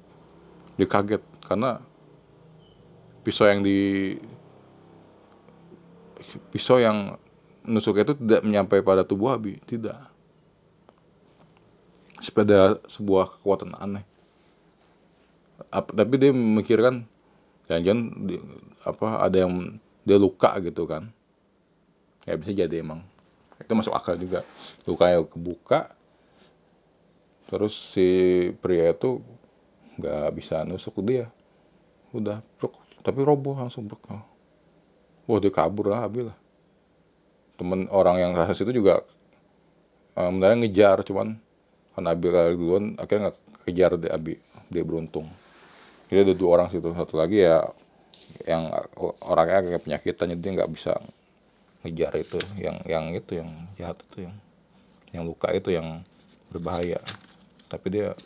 [0.80, 1.84] Dia kaget karena
[3.28, 4.16] pisau yang di
[6.50, 7.18] pisau yang
[7.64, 9.98] nusuk itu tidak menyampai pada tubuh Abi, tidak.
[12.20, 14.06] Sepeda sebuah kekuatan aneh.
[15.72, 17.08] Apa, tapi dia memikirkan
[17.68, 18.04] jangan-jangan
[18.84, 21.12] apa ada yang dia luka gitu kan.
[22.28, 23.04] Ya bisa jadi emang.
[23.60, 24.44] Itu masuk akal juga.
[24.88, 25.96] Luka yang kebuka
[27.52, 29.22] terus si pria itu
[30.00, 31.28] nggak bisa nusuk dia.
[32.16, 32.40] Udah
[33.04, 34.33] tapi roboh langsung brok
[35.30, 36.38] wah dia kabur lah habis lah.
[37.56, 39.06] Temen orang yang rasa itu juga
[40.18, 41.38] um, ngejar cuman
[41.94, 43.38] kan Abi kali duluan akhirnya nggak
[43.70, 44.36] kejar dia Abi.
[44.74, 45.30] Dia beruntung.
[46.10, 46.90] Jadi ada dua orang situ.
[46.92, 47.62] Satu lagi ya
[48.50, 48.74] yang
[49.24, 50.98] orangnya kayak penyakitan jadi nggak bisa
[51.86, 52.40] ngejar itu.
[52.58, 54.36] Yang yang itu yang jahat itu yang
[55.14, 56.02] yang luka itu yang
[56.50, 56.98] berbahaya.
[57.70, 58.18] Tapi dia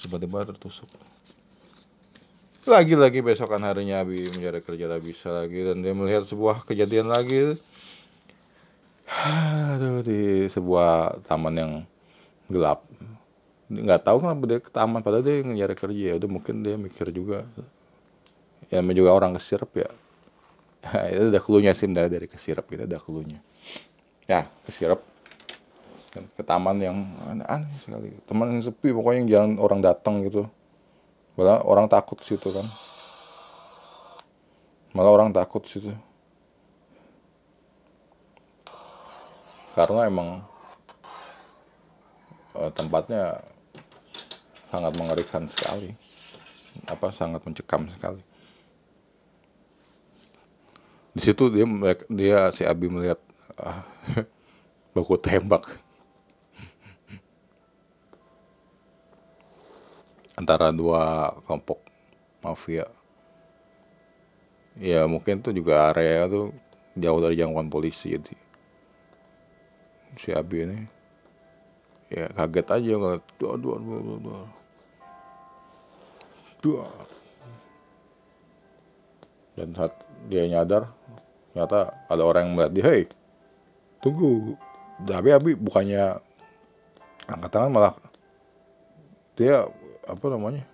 [0.00, 0.88] tiba-tiba tertusuk
[2.66, 7.56] lagi-lagi besokan harinya Abi mencari kerja tak bisa lagi dan dia melihat sebuah kejadian lagi.
[9.76, 11.72] Aduh di sebuah taman yang
[12.50, 12.82] gelap.
[13.70, 16.04] Nggak tahu kenapa dia ke taman padahal dia mencari kerja.
[16.10, 17.46] Ya udah mungkin dia mikir juga.
[18.68, 19.88] Ya juga orang kesirap ya.
[21.14, 23.40] Itu udah klunya sih dari, dari kesirap gitu udah klunya
[24.26, 25.00] ya kesirap.
[26.16, 26.96] Ke taman yang
[27.44, 28.08] aneh, sekali.
[28.24, 30.48] Teman yang sepi pokoknya yang jangan orang datang gitu
[31.36, 32.64] malah orang takut situ kan.
[34.96, 35.92] Malah orang takut situ.
[39.76, 40.40] Karena emang
[42.56, 43.44] uh, tempatnya
[44.72, 45.92] sangat mengerikan sekali.
[46.88, 48.24] Apa sangat mencekam sekali.
[51.12, 51.64] Di situ dia
[52.08, 53.20] dia si Abi melihat
[53.60, 53.84] uh,
[54.96, 55.85] baku tembak
[60.36, 61.80] antara dua kelompok
[62.44, 62.84] mafia.
[64.76, 66.52] Ya mungkin tuh juga area tuh
[66.92, 68.36] jauh dari jangkauan polisi jadi
[70.20, 70.78] si Abi ini.
[72.12, 74.40] Ya kaget aja nggak dua dua dua dua dua
[76.62, 76.86] dua
[79.56, 79.92] dan saat
[80.28, 80.92] dia nyadar
[81.50, 83.02] ternyata ada orang yang melihat dia hei
[84.04, 84.54] tunggu.
[84.96, 86.20] Tapi abi bukannya
[87.28, 87.94] angkat tangan malah
[89.36, 89.68] dia
[90.06, 90.64] apa namanya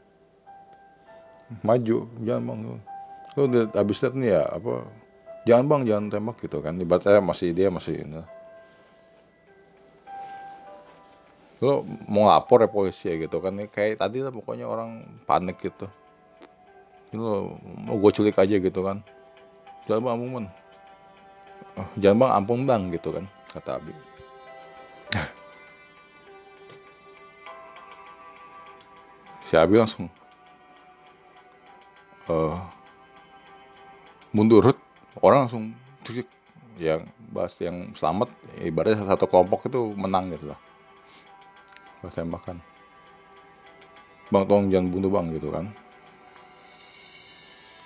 [1.61, 2.59] maju jangan bang.
[3.33, 3.43] Lu
[3.73, 4.73] habis lihat nih ya apa
[5.49, 6.77] jangan bang jangan tembak gitu kan.
[6.77, 8.23] Ibaratnya masih dia masih ini
[11.63, 13.55] lo mau lapor ya polisi ya gitu kan.
[13.71, 15.87] Kayak tadi lah pokoknya orang panik gitu.
[17.15, 19.01] Lo mau gue culik aja gitu kan.
[19.87, 20.47] Jangan bang ampun
[21.79, 23.93] oh, jangan bang ampun bang gitu kan kata Abi
[29.53, 30.09] si Abi langsung
[32.33, 32.57] uh,
[34.33, 34.73] mundur.
[35.21, 35.77] Orang langsung
[36.81, 38.33] yang bahas yang selamat
[38.65, 40.59] ibaratnya satu kelompok itu menang gitu lah.
[42.01, 42.65] Bahas tembakan.
[44.33, 45.69] Bang tolong jangan bunuh bang gitu kan.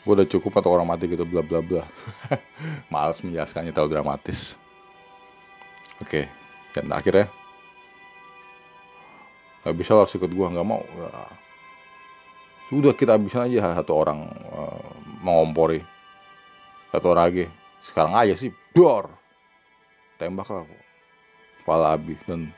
[0.06, 1.82] Gue udah cukup atau orang mati gitu bla bla bla.
[2.94, 4.54] Males menjelaskannya terlalu dramatis.
[5.98, 6.78] Oke okay.
[6.78, 7.26] dan akhirnya
[9.66, 10.86] nggak bisa harus ikut gue nggak mau
[12.70, 14.90] sudah kita habisin aja satu orang uh,
[15.22, 15.80] mengompori.
[16.90, 17.44] Satu orang lagi
[17.84, 19.06] sekarang aja sih dor
[20.18, 20.66] tembak lah
[21.62, 22.50] kepala Abi dan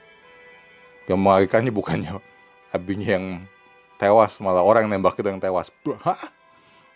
[1.11, 2.11] yang mengagumkannya bukannya
[2.77, 3.27] Abinya yang
[3.97, 5.73] tewas malah orang yang nembak itu yang tewas.
[6.05, 6.39] Hah?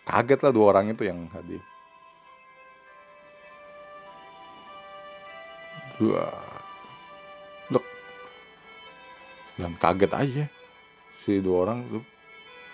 [0.02, 1.62] kaget lah dua orang itu yang hadir
[6.02, 6.26] dua.
[9.52, 10.44] Dan kaget aja
[11.22, 12.02] si dua orang tuh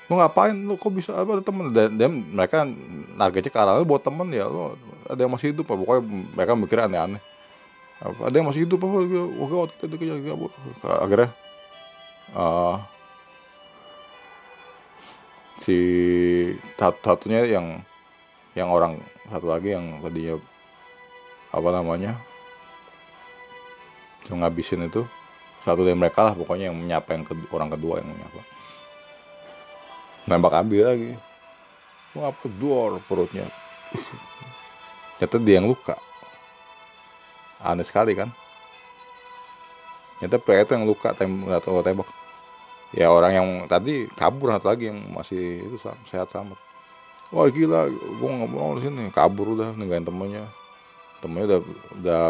[0.09, 0.57] lu ngapain?
[0.57, 1.71] Lu kok bisa apa temen?
[1.71, 2.64] Dan, dan mereka
[3.16, 4.75] nargetnya ke arah buat temen ya lo
[5.09, 6.03] ada yang masih hidup apa pokoknya
[6.37, 7.23] mereka mikir aneh-aneh.
[7.99, 8.97] Ada yang masih hidup apa
[9.42, 10.16] oke waktu kita dikejar
[11.03, 11.29] akhirnya
[12.37, 12.79] uh,
[15.59, 15.77] si
[16.79, 17.83] satu satunya yang
[18.55, 20.38] yang orang satu lagi yang tadinya
[21.51, 22.12] apa namanya
[24.29, 25.03] yang ngabisin itu
[25.64, 28.40] satu dari mereka lah pokoknya yang menyapa yang kedua, orang kedua yang menyapa
[30.28, 31.12] nembak ambil lagi.
[32.18, 33.48] Apa dor perutnya?
[35.16, 35.96] Ternyata dia yang luka.
[37.58, 38.30] Aneh sekali kan?
[40.18, 42.08] Ternyata pria itu yang luka tembak atau tembak.
[42.92, 46.56] Ya orang yang tadi kabur satu lagi yang masih itu sehat sama
[47.32, 47.88] wah gila.
[47.90, 49.12] Gue nggak mau di sini.
[49.12, 50.44] Kabur udah ninggalin temennya.
[51.20, 51.60] Temennya udah
[52.00, 52.22] udah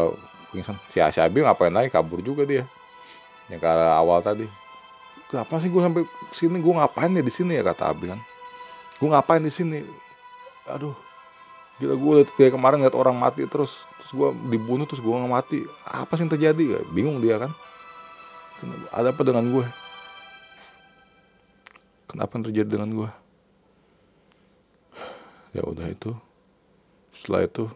[0.50, 0.76] pingsan.
[0.90, 1.90] Si si Abi ngapain lagi?
[1.90, 2.66] Kabur juga dia.
[3.48, 4.46] Yang ke awal tadi
[5.28, 8.20] kenapa sih gue sampai sini gue ngapain ya di sini ya kata Abi kan?
[8.98, 9.84] Gue ngapain di sini?
[10.66, 10.96] Aduh
[11.78, 15.30] gila gue udah kayak kemarin ngeliat orang mati terus terus gue dibunuh terus gue nggak
[15.30, 15.62] mati.
[15.86, 16.82] Apa sih yang terjadi?
[16.90, 17.54] Bingung dia kan?
[18.90, 19.66] Ada apa dengan gue
[22.10, 23.10] kenapa yang terjadi dengan gue
[25.54, 26.16] ya udah itu.
[27.14, 27.70] Setelah itu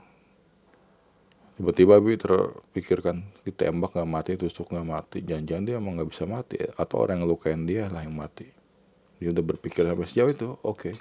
[1.62, 6.59] tiba-tiba bi terpikirkan ditembak nggak mati tusuk nggak mati jangan-jangan dia emang nggak bisa mati
[6.59, 8.51] atau orang yang lukain dia lah yang mati.
[9.22, 10.90] Dia udah berpikir sampai sejauh itu oke.
[10.90, 10.94] Okay.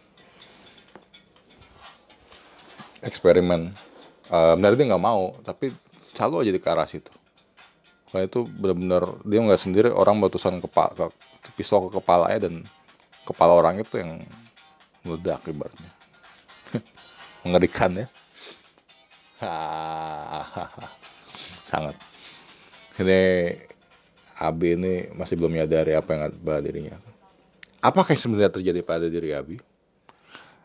[3.01, 3.73] eksperimen.
[4.29, 5.73] Uh, benar dia nggak mau tapi
[6.13, 7.09] selalu aja di ke arah situ.
[8.13, 11.09] Karena itu benar-benar dia nggak sendiri orang batusan kepala
[11.41, 12.69] ke, pisau ke kepalanya dan
[13.25, 14.21] kepala orang itu yang
[15.01, 15.89] meledak ibaratnya.
[17.41, 18.05] Mengerikan ya
[21.71, 21.95] sangat.
[23.01, 23.21] Ini
[24.41, 26.97] Abi ini masih belum menyadari apa yang ada pada dirinya.
[27.81, 29.57] Apakah yang sebenarnya terjadi pada diri Abi?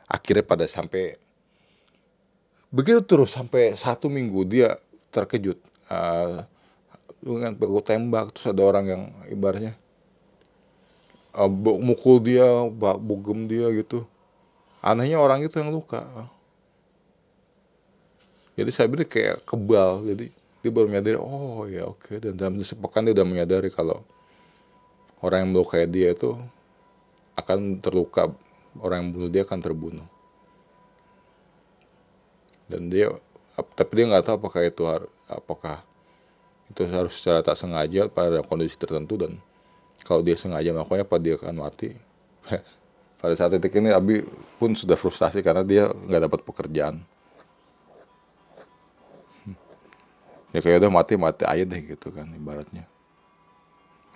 [0.09, 1.17] Akhirnya pada sampai
[2.73, 4.77] begitu terus sampai satu minggu dia
[5.13, 5.61] terkejut.
[5.87, 6.43] Uh,
[7.23, 9.75] dengan tembak terus ada orang yang ibaratnya
[11.35, 11.51] uh,
[11.83, 12.47] mukul dia
[13.01, 14.07] bogem dia gitu.
[14.81, 16.07] Anehnya orang itu yang luka
[18.57, 20.01] jadi saya bilang kayak kebal.
[20.09, 20.33] Jadi
[20.65, 22.09] dia baru menyadari oh ya oke.
[22.09, 22.17] Okay.
[22.19, 24.01] dan dalam sepekan dia udah menyadari kalau
[25.21, 26.35] orang yang melukai dia itu
[27.37, 28.33] akan terluka
[28.81, 30.09] orang yang bunuh dia akan terbunuh.
[32.67, 33.13] Dan dia
[33.77, 34.83] tapi dia nggak tahu apakah itu
[35.29, 35.77] apakah
[36.73, 39.39] itu harus secara tak sengaja pada kondisi tertentu dan
[40.03, 41.93] kalau dia sengaja melakukannya apa dia akan mati?
[43.17, 44.23] Pada saat itu ini Abi
[44.61, 47.01] pun sudah frustasi karena dia nggak dapat pekerjaan
[50.55, 52.87] ya kayak udah mati mati aja deh gitu kan ibaratnya.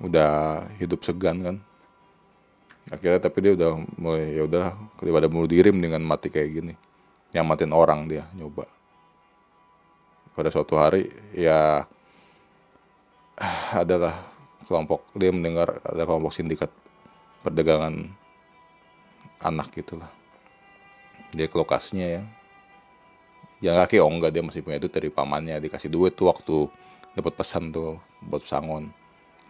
[0.03, 1.57] Udah hidup segan kan.
[2.91, 6.75] Akhirnya tapi dia udah mulai ya udah daripada mau dirim dengan mati kayak gini.
[7.31, 8.67] Yang matiin orang dia nyoba.
[10.35, 11.87] Pada suatu hari ya
[13.83, 14.31] adalah
[14.65, 16.69] kelompok dia mendengar ada kelompok sindikat
[17.41, 18.13] perdagangan
[19.41, 20.13] anak gitulah
[21.33, 22.23] dia ke lokasinya ya
[23.61, 26.69] yang kaki oh enggak dia masih punya itu dari pamannya dikasih duit tuh waktu
[27.13, 28.89] dapat pesan tuh buat sangon.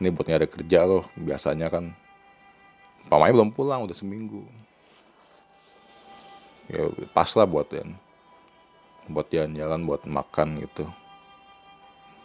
[0.00, 1.94] Ini buat nyari kerja loh biasanya kan.
[3.06, 4.42] Pamannya belum pulang udah seminggu.
[6.70, 7.94] Ya pas lah buat yang
[9.10, 10.86] buat jalan-jalan buat makan gitu.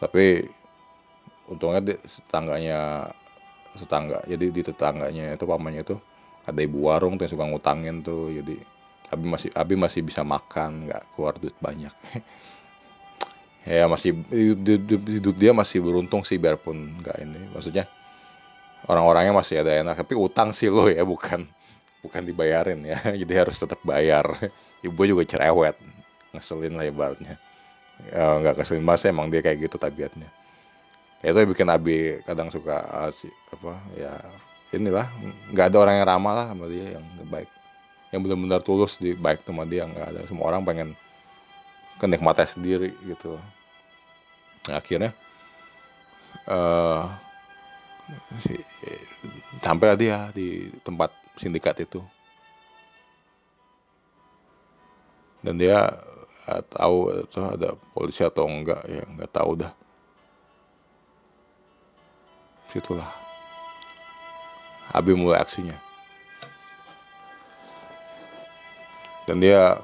[0.01, 0.49] Tapi
[1.45, 3.09] untungnya di tetangganya
[3.75, 5.95] tetangga jadi di tetangganya itu pamannya itu
[6.45, 8.55] ada ibu warung tuh yang suka ngutangin tuh jadi
[9.11, 11.93] Abi masih Abi masih bisa makan nggak keluar duit banyak.
[13.65, 17.49] Ya masih hidup, hidup dia masih beruntung sih biarpun nggak ini.
[17.49, 17.89] Maksudnya
[18.85, 21.49] orang-orangnya masih ada enak tapi utang sih lo ya bukan
[22.05, 23.01] bukan dibayarin ya.
[23.25, 24.29] Jadi harus tetap bayar.
[24.85, 25.81] Ibu juga cerewet
[26.29, 27.41] ngeselin lah ibaratnya.
[28.05, 30.29] Ya, nggak keselin mas emang dia kayak gitu tabiatnya.
[31.25, 33.09] Ya itu yang bikin Abi kadang suka uh,
[33.49, 34.13] apa ya
[34.77, 35.09] inilah
[35.49, 37.49] nggak ada orang yang ramah lah sama dia yang baik
[38.15, 40.21] yang benar-benar tulus di baik sama dia nggak ada.
[40.23, 40.89] Semua orang pengen
[41.99, 43.35] kenikmatan sendiri gitu.
[44.71, 45.11] Nah, akhirnya
[46.47, 47.11] uh,
[49.59, 51.99] sampai dia di tempat sindikat itu.
[55.43, 55.91] Dan dia
[56.47, 59.75] uh, tahu ada polisi atau enggak ya nggak tahu dah.
[62.71, 63.11] Situlah.
[64.95, 65.84] Abi mulai aksinya
[69.25, 69.81] dan dia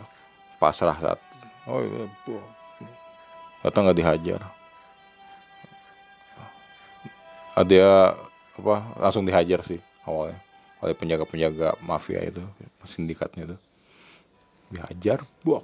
[0.61, 1.19] pasrah saat
[1.65, 2.05] oh iya
[3.61, 4.41] datang nggak dihajar.
[7.53, 8.15] Ah, dia
[8.57, 10.37] apa langsung dihajar sih awalnya.
[10.81, 12.41] Oleh penjaga-penjaga mafia itu
[12.85, 13.57] sindikatnya itu.
[14.73, 15.61] Dihajar buah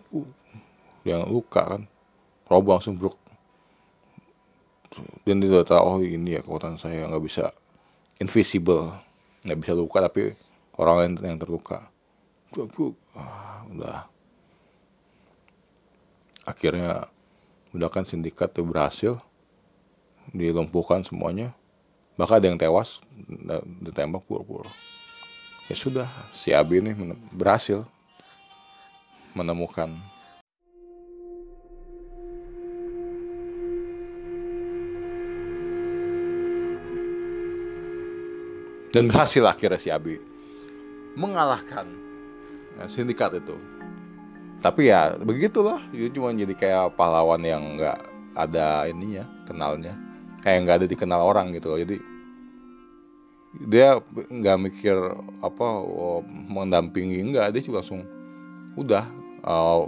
[1.07, 1.81] yang luka kan.
[2.45, 3.17] Roboh langsung bruk.
[5.25, 7.49] Dan dia tahu oh ini ya kekuatan saya nggak bisa
[8.21, 8.93] invisible.
[9.41, 10.37] Nggak bisa luka tapi
[10.77, 11.89] orang lain yang terluka
[13.17, 13.97] ah, udah
[16.47, 17.11] akhirnya
[17.75, 19.19] udah kan sindikat tuh berhasil
[20.31, 21.51] dilumpuhkan semuanya.
[22.17, 23.03] Bahkan ada yang tewas
[23.83, 24.71] ditembak pura-pura.
[25.69, 26.95] Ya sudah si Abi ini
[27.35, 27.83] berhasil
[29.35, 29.93] menemukan.
[38.95, 40.17] Dan berhasil akhirnya si Abi
[41.13, 42.06] mengalahkan
[42.77, 43.57] ya, sindikat itu.
[44.61, 45.81] Tapi ya begitulah.
[45.93, 47.97] Dia cuma jadi kayak pahlawan yang nggak
[48.33, 49.93] ada ininya kenalnya.
[50.41, 51.79] Kayak nggak ada dikenal orang gitu loh.
[51.81, 51.97] Jadi
[53.57, 54.97] dia nggak mikir
[55.41, 57.53] apa oh, mendampingi nggak.
[57.53, 58.01] Dia cuma langsung
[58.77, 59.05] udah
[59.45, 59.85] uh,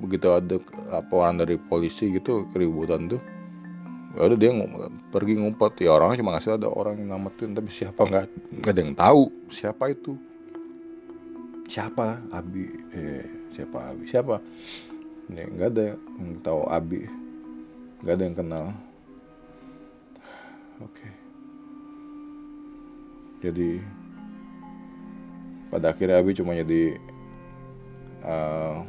[0.00, 0.56] begitu ada
[0.90, 3.20] apa orang dari polisi gitu keributan tuh
[4.18, 4.68] ya udah dia ng
[5.08, 5.80] pergi ngumpet.
[5.80, 8.24] Ya orangnya cuma ngasih ada orang yang ngamatin tapi siapa nggak
[8.60, 10.14] nggak ada yang tahu siapa itu
[11.68, 12.20] siapa?
[12.30, 12.64] Abi.
[12.92, 14.04] Eh siapa Abi?
[14.08, 14.36] Siapa?
[15.32, 17.08] Ya nggak ada yang tahu Abi.
[18.04, 18.66] Nggak ada yang kenal.
[20.82, 20.90] Oke.
[20.90, 21.12] Okay.
[23.44, 23.76] jadi
[25.68, 26.96] pada akhirnya Abi cuma jadi
[28.24, 28.82] uh,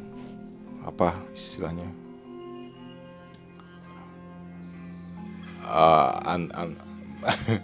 [0.82, 1.86] apa istilahnya?
[5.66, 6.70] Uh, an, an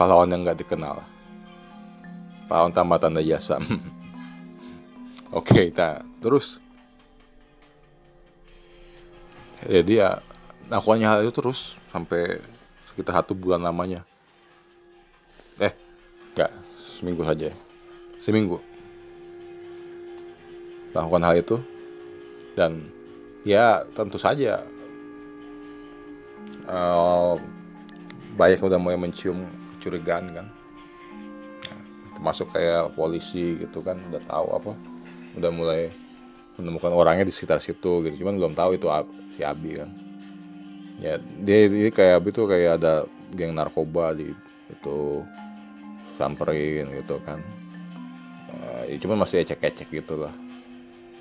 [0.00, 1.04] pahlawan yang nggak dikenal
[2.46, 3.58] pahlawan tanpa tanda jasa.
[5.34, 6.62] Oke okay, nah terus.
[9.64, 10.08] Ya dia
[10.68, 12.38] lakukannya hal itu terus sampai
[12.92, 14.04] sekitar satu bulan lamanya.
[15.58, 15.72] Eh
[16.36, 17.50] nggak seminggu saja.
[18.20, 18.60] Seminggu.
[20.94, 21.56] Lakukan hal itu.
[22.54, 22.86] Dan
[23.42, 24.62] ya tentu saja
[26.68, 27.34] uh,
[28.34, 30.46] banyak udah mulai mencium kecurigaan kan
[32.24, 34.72] termasuk kayak polisi gitu kan udah tahu apa
[35.36, 35.92] udah mulai
[36.56, 38.24] menemukan orangnya di sekitar situ gitu.
[38.24, 38.88] Cuman belum tahu itu
[39.36, 39.92] si Abi kan.
[41.04, 43.04] Ya dia, dia kayak Abi tuh kayak ada
[43.36, 44.32] geng narkoba di
[44.72, 45.20] itu
[46.16, 47.44] samperin gitu kan.
[48.56, 50.32] Uh, ya cuman masih ecek-ecek gitu lah.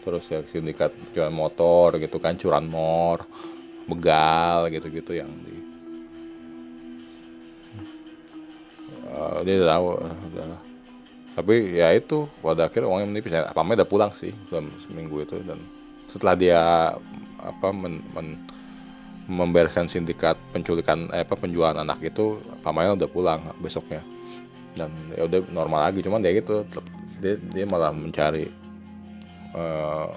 [0.08, 3.28] Terus ya sindikat jualan motor gitu kan curanmor
[3.92, 5.60] begal gitu-gitu yang di
[9.12, 10.73] uh, dia tahu udah
[11.34, 13.34] tapi ya itu pada akhirnya uangnya menipis.
[13.34, 14.34] Ya apa udah pulang sih
[14.86, 15.42] seminggu itu.
[15.42, 15.66] Dan
[16.06, 16.62] setelah dia
[17.42, 18.38] apa men, men,
[19.26, 24.06] membereskan sindikat penculikan eh, apa penjualan anak itu pamannya udah pulang besoknya.
[24.78, 26.66] Dan ya udah normal lagi cuman dia gitu
[27.22, 28.54] dia dia malah mencari
[29.58, 30.08] eh,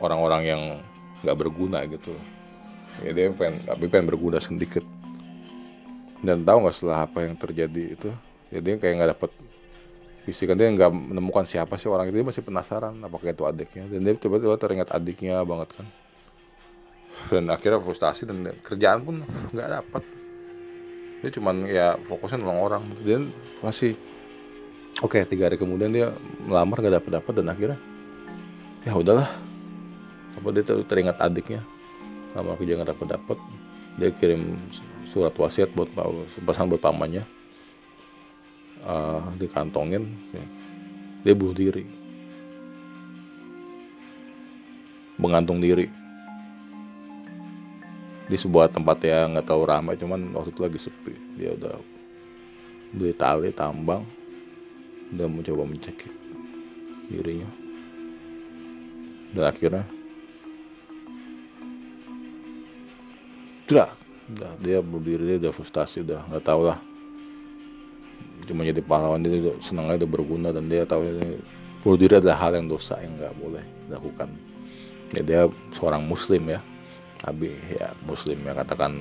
[0.00, 0.62] orang-orang uh, yang
[1.20, 2.16] nggak berguna gitu.
[3.04, 4.84] Ya dia pengen tapi pengen berguna sedikit.
[6.24, 8.08] Dan tahu nggak setelah apa yang terjadi itu
[8.48, 9.30] ya kayak nggak dapet
[10.24, 13.84] bisikan dia nggak menemukan siapa sih orang itu dia masih penasaran apakah itu adiknya.
[13.88, 15.86] Dan dia tiba-tiba teringat adiknya banget kan.
[17.30, 19.16] Dan akhirnya frustasi dan kerjaan pun
[19.54, 20.02] nggak dapat
[21.24, 22.82] dia cuman ya fokusnya nolong orang.
[23.04, 23.28] Dan
[23.60, 23.96] masih
[25.04, 27.78] oke okay, tiga hari kemudian dia melamar nggak dapat dapat dan akhirnya
[28.88, 29.28] ya udahlah.
[30.34, 31.62] Apa dia teringat adiknya?
[32.34, 33.38] Lama kerja nggak dapat dapat
[33.94, 34.58] dia kirim
[35.06, 35.86] surat wasiat buat
[36.42, 37.22] pesan buat pamannya
[38.84, 40.44] uh, dikantongin ya.
[41.24, 41.84] dia bunuh diri.
[45.16, 45.88] Mengantung diri.
[48.24, 51.14] Di sebuah tempat yang nggak tahu ramai cuman waktu itu lagi sepi.
[51.40, 51.76] Dia udah
[52.94, 54.06] beli tali tambang
[55.12, 56.12] udah mencoba mencekik
[57.08, 57.48] dirinya.
[59.34, 59.84] Dan akhirnya
[63.64, 63.90] udah
[64.60, 66.78] dia berdiri dia udah frustasi udah nggak tahu lah
[68.44, 71.40] cuma jadi pahlawan dia tuh senangnya itu berguna dan dia tahu ini
[71.84, 74.28] bunuh diri adalah hal yang dosa yang nggak boleh dilakukan.
[75.12, 75.40] Ya dia
[75.76, 76.60] seorang muslim ya.
[77.24, 79.00] Abi ya muslim ya katakan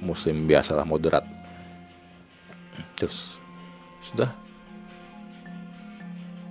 [0.00, 1.24] muslim biasalah moderat.
[2.96, 3.40] Terus
[4.04, 4.32] sudah.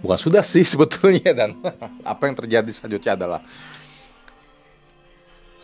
[0.02, 1.58] Bukan sudah sih sebetulnya dan
[2.12, 3.42] apa yang terjadi selanjutnya adalah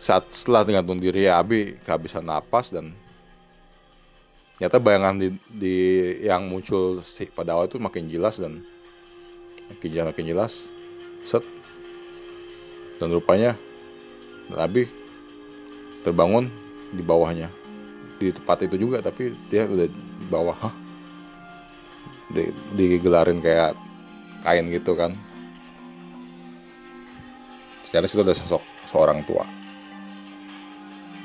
[0.02, 2.90] saat setelah dengan diri ya Abi kehabisan napas dan
[4.62, 5.76] ternyata bayangan di, di
[6.22, 8.62] yang muncul sih pada awal itu makin jelas dan
[9.74, 10.52] makin jelas makin jelas.
[11.26, 11.42] Set.
[13.02, 13.58] Dan rupanya
[14.54, 14.86] Nabi
[16.06, 16.46] terbangun
[16.94, 17.50] di bawahnya.
[18.22, 20.74] Di tempat itu juga tapi dia udah di bawah Hah?
[22.30, 23.74] Di, digelarin kayak
[24.46, 25.18] kain gitu kan.
[27.82, 29.42] Secara situ ada sosok seorang tua.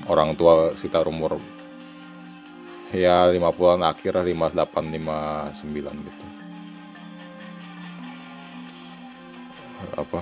[0.09, 1.37] Orang tua sekitar umur
[2.95, 6.25] ya 50-an akhir 58 59 gitu.
[9.97, 10.21] Apa?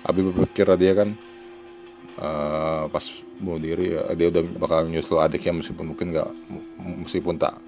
[0.00, 1.12] Abi berpikir dia kan
[2.16, 3.04] uh, pas
[3.36, 6.30] bunuh diri ya, dia udah bakal nyusul adiknya meskipun mungkin nggak
[7.04, 7.60] meskipun tak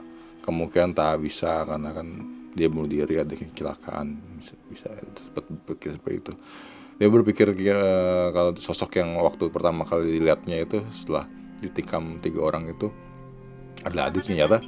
[0.42, 2.08] kemungkinan tak bisa karena kan
[2.56, 4.88] dia bunuh diri adiknya kecelakaan bisa bisa
[5.36, 6.32] berpikir seperti itu.
[7.00, 11.28] Dia berpikir uh, kalau sosok yang waktu pertama kali dilihatnya itu setelah
[11.60, 12.90] ditikam tiga orang itu
[13.82, 14.58] adalah adiknya nyata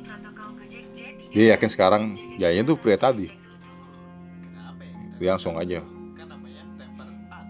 [1.35, 2.03] dia yakin sekarang
[2.39, 3.27] jadinya tuh pria tadi.
[5.19, 5.83] Langsung aja.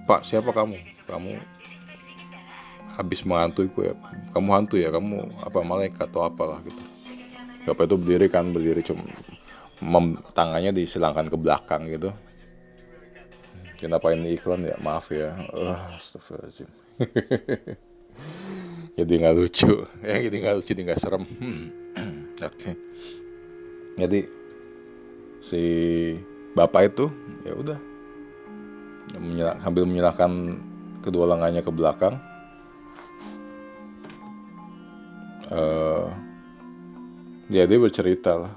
[0.08, 0.80] Pak siapa kamu?
[1.04, 1.36] Kamu
[2.96, 3.92] habis menghantui ya.
[4.32, 4.88] Kamu hantu ya?
[4.88, 6.80] Kamu apa malaikat atau apalah gitu.
[7.68, 9.04] Bapak itu berdiri kan berdiri cuma
[10.32, 12.08] tangannya disilangkan ke belakang gitu.
[13.76, 15.36] Kenapa ini iklan ya maaf ya.
[15.52, 16.72] Uh, astagfirullahaladzim
[18.95, 19.72] jadi nggak lucu.
[20.07, 21.24] Ya jadi nggak lucu jadi nggak serem.
[21.38, 21.64] Hmm.
[22.47, 22.55] oke.
[22.59, 22.74] Okay.
[23.95, 24.26] jadi
[25.45, 25.62] si
[26.55, 27.07] bapak itu
[27.47, 27.78] ya udah.
[29.14, 30.30] Menyerah, sambil menyerahkan
[31.05, 32.18] kedua lengannya ke belakang.
[35.53, 36.09] Uh,
[37.53, 38.55] ya dia bercerita lah.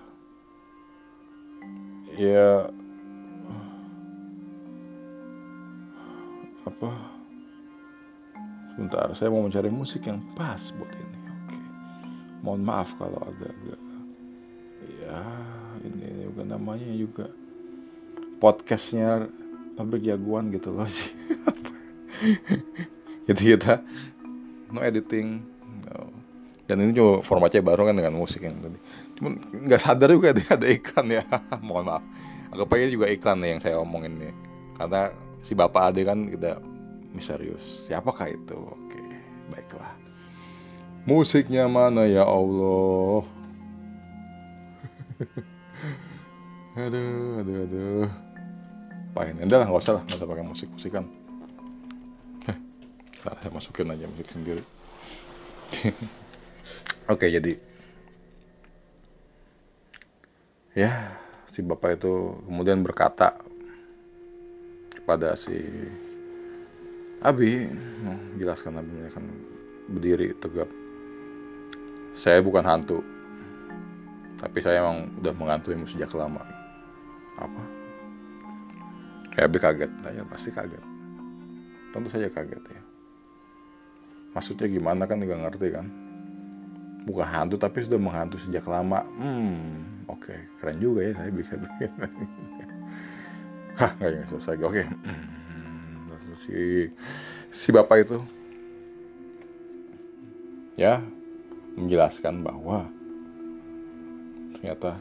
[2.17, 2.71] Ya
[6.65, 7.16] apa
[8.77, 11.17] Sebentar, saya mau mencari musik yang pas buat ini.
[11.33, 11.57] Oke.
[12.45, 13.81] Mohon maaf kalau agak-agak
[15.01, 15.17] ya
[15.81, 17.25] ini, ini juga namanya juga
[18.37, 19.33] podcastnya
[19.73, 21.09] pabrik jagoan gitu loh sih.
[23.25, 23.81] Jadi kita
[24.69, 25.41] no editing.
[25.89, 26.13] No.
[26.69, 28.77] Dan ini cuma formatnya baru kan dengan musik yang tadi.
[29.17, 31.25] Cuman nggak sadar juga dia ada iklan ya.
[31.65, 32.03] Mohon maaf.
[32.53, 34.37] Anggap aja juga iklan nih yang saya omongin nih.
[34.77, 35.09] Karena
[35.41, 36.61] si bapak ade kan kita
[37.17, 37.89] misterius.
[37.89, 38.53] Siapakah itu?
[38.53, 39.01] Oke,
[39.49, 39.97] baiklah.
[41.09, 43.25] Musiknya mana ya Allah?
[46.85, 48.07] aduh, aduh, aduh.
[49.17, 49.41] Pahin.
[49.41, 51.09] Udah lah, nggak usah lah, nggak usah pakai musik musikan.
[52.45, 52.57] Eh,
[53.25, 54.61] saya masukin aja musik sendiri.
[57.13, 57.57] Oke, jadi
[60.77, 61.17] ya
[61.49, 63.33] si bapak itu kemudian berkata
[64.93, 65.57] kepada si
[67.17, 67.65] Abi
[68.37, 69.25] jelaskan Abi akan
[69.89, 70.69] berdiri tegap
[72.13, 73.01] saya bukan hantu
[74.37, 76.45] tapi saya emang udah mengantuimu sejak lama
[77.41, 77.63] apa
[79.33, 80.83] kayak Abi kaget saya pasti kaget
[81.89, 82.81] tentu saja kaget ya
[84.37, 85.89] maksudnya gimana kan nggak ngerti kan
[87.09, 90.39] bukan hantu tapi sudah menghantu sejak lama hmm oke okay.
[90.61, 91.91] keren juga ya saya bisa bikin
[93.81, 94.85] hah nggak selesai oke okay
[96.41, 96.89] si
[97.49, 98.17] si bapak itu
[100.77, 101.01] ya
[101.77, 102.85] menjelaskan bahwa
[104.57, 104.97] ternyata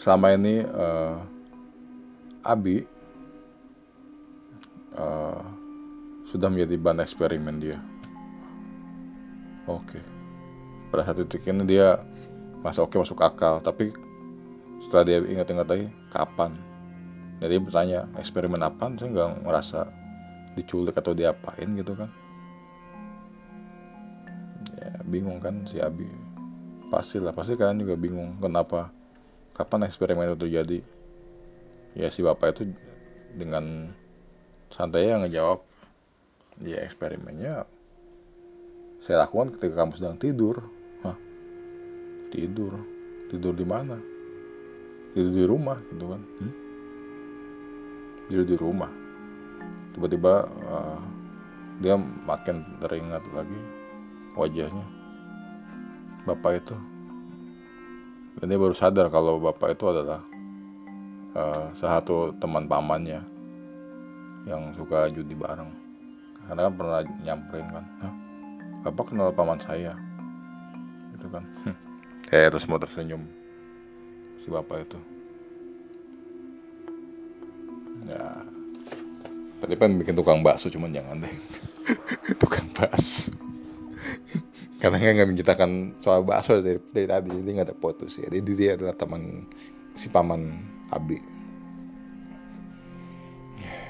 [0.00, 1.20] selama ini uh,
[2.44, 2.84] Abi
[4.96, 5.44] uh,
[6.28, 7.78] sudah menjadi bahan eksperimen dia.
[9.68, 10.00] Oke.
[10.00, 10.02] Okay.
[10.88, 12.00] Pada saat itu ini dia
[12.64, 13.92] masa oke okay, masuk akal, tapi
[14.80, 16.56] setelah dia ingat-ingat lagi kapan
[17.38, 18.90] jadi bertanya eksperimen apa?
[18.98, 19.80] Saya nggak ngerasa
[20.58, 22.10] diculik atau diapain gitu kan.
[24.74, 26.06] Ya bingung kan si Abi.
[26.90, 28.90] Pastilah pasti kalian juga bingung kenapa
[29.54, 30.78] kapan eksperimen itu terjadi.
[31.94, 32.74] Ya si bapak itu
[33.38, 33.94] dengan
[34.74, 35.62] santai yang ngejawab
[36.58, 37.64] ya eksperimennya
[38.98, 40.58] saya lakukan ketika kamu sedang tidur.
[41.06, 41.14] Hah?
[42.34, 42.74] tidur?
[43.30, 43.94] Tidur di mana?
[45.14, 46.22] Tidur di rumah gitu kan.
[46.42, 46.67] Hmm?
[48.28, 48.92] Dia di rumah.
[49.96, 51.00] Tiba-tiba uh,
[51.80, 53.60] dia makin teringat lagi
[54.36, 54.86] wajahnya.
[56.28, 56.76] Bapak itu.
[58.38, 60.22] Dan dia baru sadar kalau bapak itu adalah
[61.34, 63.24] uh, salah satu teman pamannya
[64.46, 65.72] yang suka judi bareng.
[66.46, 68.14] Karena kan pernah nyamperin kan Hah,
[68.88, 69.96] bapak kenal paman saya?
[71.16, 71.44] Gitu kan.
[72.28, 73.24] Kayak terus mau tersenyum
[74.38, 75.17] si bapak itu
[78.08, 78.24] ya.
[79.58, 81.34] Tadi kan bikin tukang bakso cuman jangan deh.
[82.42, 83.34] Tukang bakso.
[84.78, 88.70] Karena nggak menceritakan soal bakso dari, dari tadi jadi nggak ada putus ya jadi dia
[88.78, 89.42] adalah teman
[89.98, 90.54] si paman
[90.94, 91.18] Abi.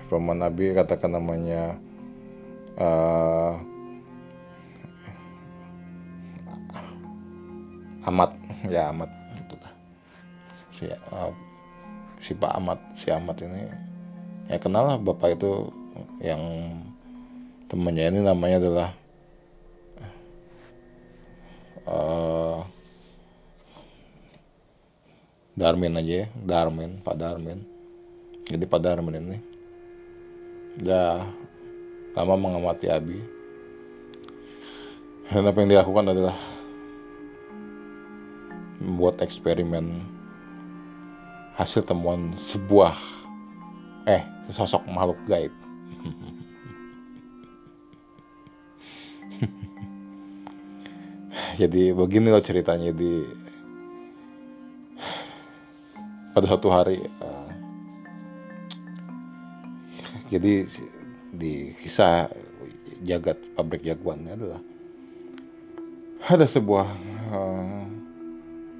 [0.09, 1.77] Paman Abi katakan namanya
[2.81, 3.61] uh,
[8.09, 8.33] Amat
[8.73, 9.73] ya Amat gitu lah.
[10.73, 11.33] Si uh,
[12.16, 13.88] si Pak Amat si Amat ini
[14.49, 15.69] ya kenal lah bapak itu
[16.25, 16.41] yang
[17.69, 18.89] temannya ini namanya adalah
[21.85, 22.65] uh,
[25.59, 27.59] Darmin aja ya Darmin Pak Darmin.
[28.49, 29.39] Jadi Pak Darmin ini
[30.79, 31.27] udah
[32.15, 33.19] lama mengamati Abi.
[35.29, 36.39] Dan apa yang dilakukan adalah
[38.81, 40.01] membuat eksperimen
[41.59, 43.18] hasil temuan sebuah
[44.09, 45.53] eh sesosok makhluk gaib.
[51.61, 53.29] Jadi begini loh ceritanya di
[56.33, 57.49] pada suatu hari uh,
[60.29, 60.69] jadi
[61.33, 62.29] di kisah
[63.01, 64.61] jagat pabrik jagoannya adalah
[66.29, 66.89] ada sebuah
[67.33, 67.85] uh,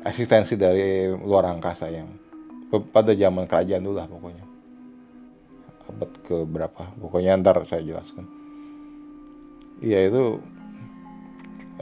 [0.05, 2.13] eksistensi dari luar angkasa yang
[2.93, 4.48] pada zaman kerajaan dulu lah pokoknya
[5.99, 6.95] abad ke berapa.
[7.03, 8.31] Pokoknya ntar saya jelaskan.
[9.83, 10.39] Iya itu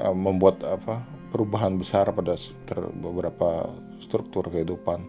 [0.00, 2.32] uh, membuat apa perubahan besar pada
[2.96, 3.68] beberapa
[4.00, 5.04] struktur kehidupan.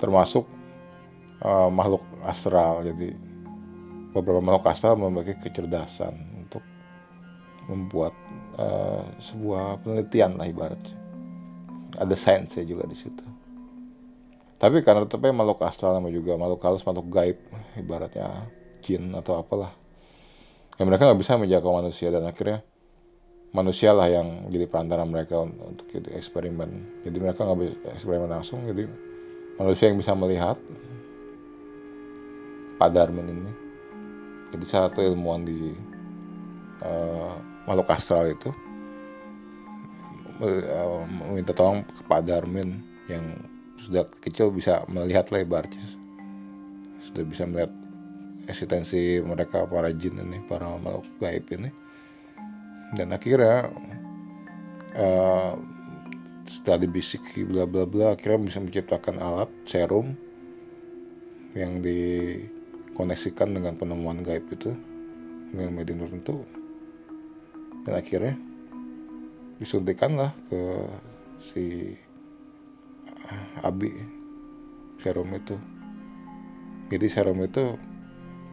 [0.00, 0.48] Termasuk
[1.44, 2.80] uh, makhluk astral.
[2.88, 3.12] Jadi
[4.16, 6.64] beberapa makhluk astral memiliki kecerdasan untuk
[7.68, 8.16] membuat
[8.56, 10.96] uh, sebuah penelitian lah ibaratnya.
[12.00, 13.39] Ada sainsnya juga di situ
[14.60, 17.38] tapi karena tetapnya makhluk astral nama juga makhluk halus makhluk gaib
[17.80, 18.44] ibaratnya
[18.84, 19.72] jin atau apalah.
[20.76, 22.60] Ya mereka nggak bisa menjangkau manusia dan akhirnya
[23.56, 27.02] manusia lah yang jadi perantara mereka untuk jadi eksperimen.
[27.08, 28.84] Jadi mereka nggak bisa eksperimen langsung jadi
[29.56, 30.60] manusia yang bisa melihat
[32.76, 33.52] Pak Darmin ini.
[34.52, 35.72] Jadi satu ilmuwan di
[36.84, 37.32] uh,
[37.64, 38.52] makhluk astral itu
[40.44, 43.24] uh, meminta tolong ke Pak Darmin yang
[43.80, 46.00] sudah kecil bisa melihat lebarnya
[47.10, 47.72] sudah bisa melihat
[48.46, 51.70] eksistensi mereka para jin ini para makhluk gaib ini.
[52.94, 53.70] Dan akhirnya
[54.98, 55.54] uh,
[56.46, 60.18] setelah dibisiki bla bla bla akhirnya bisa menciptakan alat serum
[61.54, 64.74] yang dikoneksikan dengan penemuan gaib itu
[65.50, 66.46] dengan medium tertentu.
[67.86, 68.34] Dan akhirnya
[69.58, 70.62] disuntikan lah ke
[71.40, 71.94] si
[73.62, 73.90] Abi
[75.00, 75.56] serum itu
[76.90, 77.78] jadi serum itu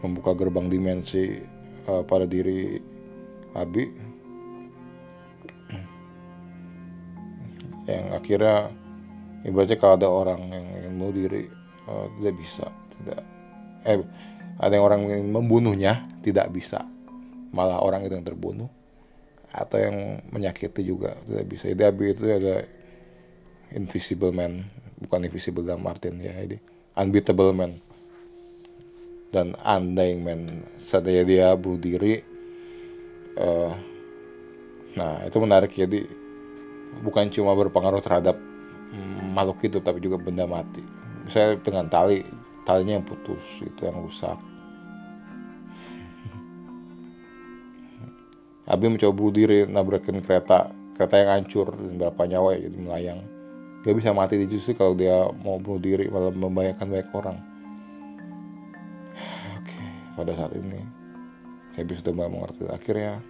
[0.05, 1.41] membuka gerbang dimensi
[1.89, 2.77] uh, pada diri
[3.57, 3.85] Abi.
[7.89, 8.55] Yang akhirnya
[9.41, 11.43] ibaratnya kalau ada orang yang ingin bunuh diri
[11.89, 12.65] uh, tidak bisa
[13.01, 13.21] tidak.
[13.89, 13.97] Eh
[14.61, 16.85] ada yang orang ingin membunuhnya tidak bisa.
[17.49, 18.69] Malah orang itu yang terbunuh
[19.49, 21.73] atau yang menyakiti juga tidak bisa.
[21.73, 22.61] Jadi Abi itu ada
[23.73, 24.67] invisible man.
[24.97, 26.57] Bukan invisible dalam artian ya ini.
[26.95, 27.71] Unbeatable man.
[29.33, 30.41] Dan undying man.
[30.79, 32.37] Saatnya dia bunuh diri
[33.37, 33.71] uh,
[34.97, 36.09] nah itu menarik jadi
[37.05, 38.33] bukan cuma berpengaruh terhadap
[39.37, 40.81] makhluk hidup tapi juga benda mati.
[41.21, 42.25] Misalnya dengan tali
[42.65, 44.39] talinya yang putus itu yang rusak.
[48.67, 53.19] Abi mencoba bunuh diri nabrakin kereta kereta yang hancur dan berapa nyawa ya, jadi melayang
[53.85, 57.37] dia bisa mati di justru kalau dia mau bunuh diri malah membahayakan banyak orang.
[59.61, 59.81] Oke
[60.17, 60.81] pada saat ini
[61.77, 62.65] Abi sudah mulai mengerti.
[62.65, 63.21] Akhirnya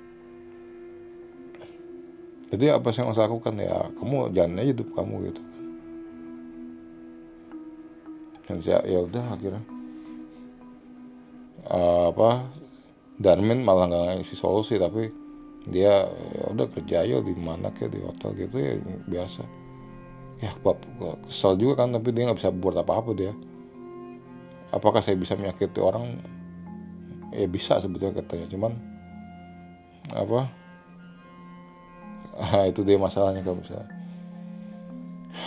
[2.47, 3.59] jadi apa sih yang harus lakukan?
[3.59, 5.41] Ya kamu jalan aja hidup kamu gitu.
[8.47, 9.63] Kan dan saya ya udah akhirnya
[11.67, 12.47] uh, apa
[13.19, 15.11] Darmin malah nggak ngasih solusi tapi
[15.67, 19.66] dia ya udah kerja aja di mana kayak di hotel gitu ya biasa
[20.37, 20.77] ya bab
[21.25, 23.33] kesel juga kan tapi dia nggak bisa buat apa-apa dia.
[24.69, 26.21] Apakah saya bisa menyakiti orang?
[27.33, 28.73] Ya bisa sebetulnya katanya cuman
[30.13, 30.47] apa?
[32.37, 33.89] Ah, itu dia masalahnya kalau misalnya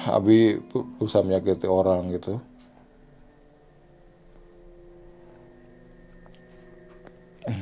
[0.06, 2.40] Abi berusaha menyakiti orang gitu.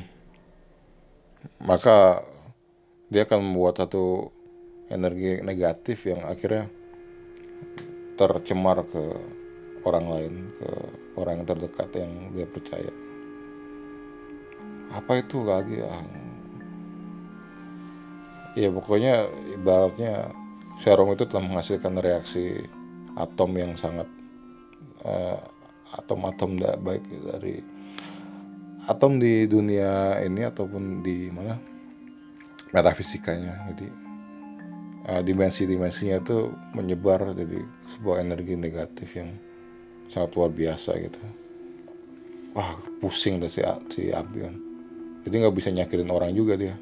[1.69, 2.23] Maka
[3.09, 4.31] dia akan membuat satu
[4.93, 6.69] energi negatif yang akhirnya
[8.19, 9.15] tercemar ke
[9.87, 10.69] orang lain, ke
[11.15, 12.93] orang yang terdekat yang dia percaya.
[14.91, 15.79] Apa itu lagi?
[15.87, 16.03] Ah,
[18.59, 20.35] ya pokoknya ibaratnya
[20.83, 22.59] serum itu telah menghasilkan reaksi
[23.15, 24.11] atom yang sangat
[25.07, 25.39] uh,
[25.99, 27.63] atom-atom tidak baik dari
[28.91, 31.59] atom di dunia ini ataupun di mana
[32.71, 33.89] metafisikanya jadi
[35.11, 37.59] uh, dimensi-dimensinya itu menyebar jadi
[37.99, 39.35] sebuah energi negatif yang
[40.07, 41.19] sangat luar biasa gitu.
[42.55, 43.59] Wah pusing dah si,
[43.91, 44.55] si Abi kan.
[45.27, 46.79] Jadi nggak bisa nyakitin orang juga dia.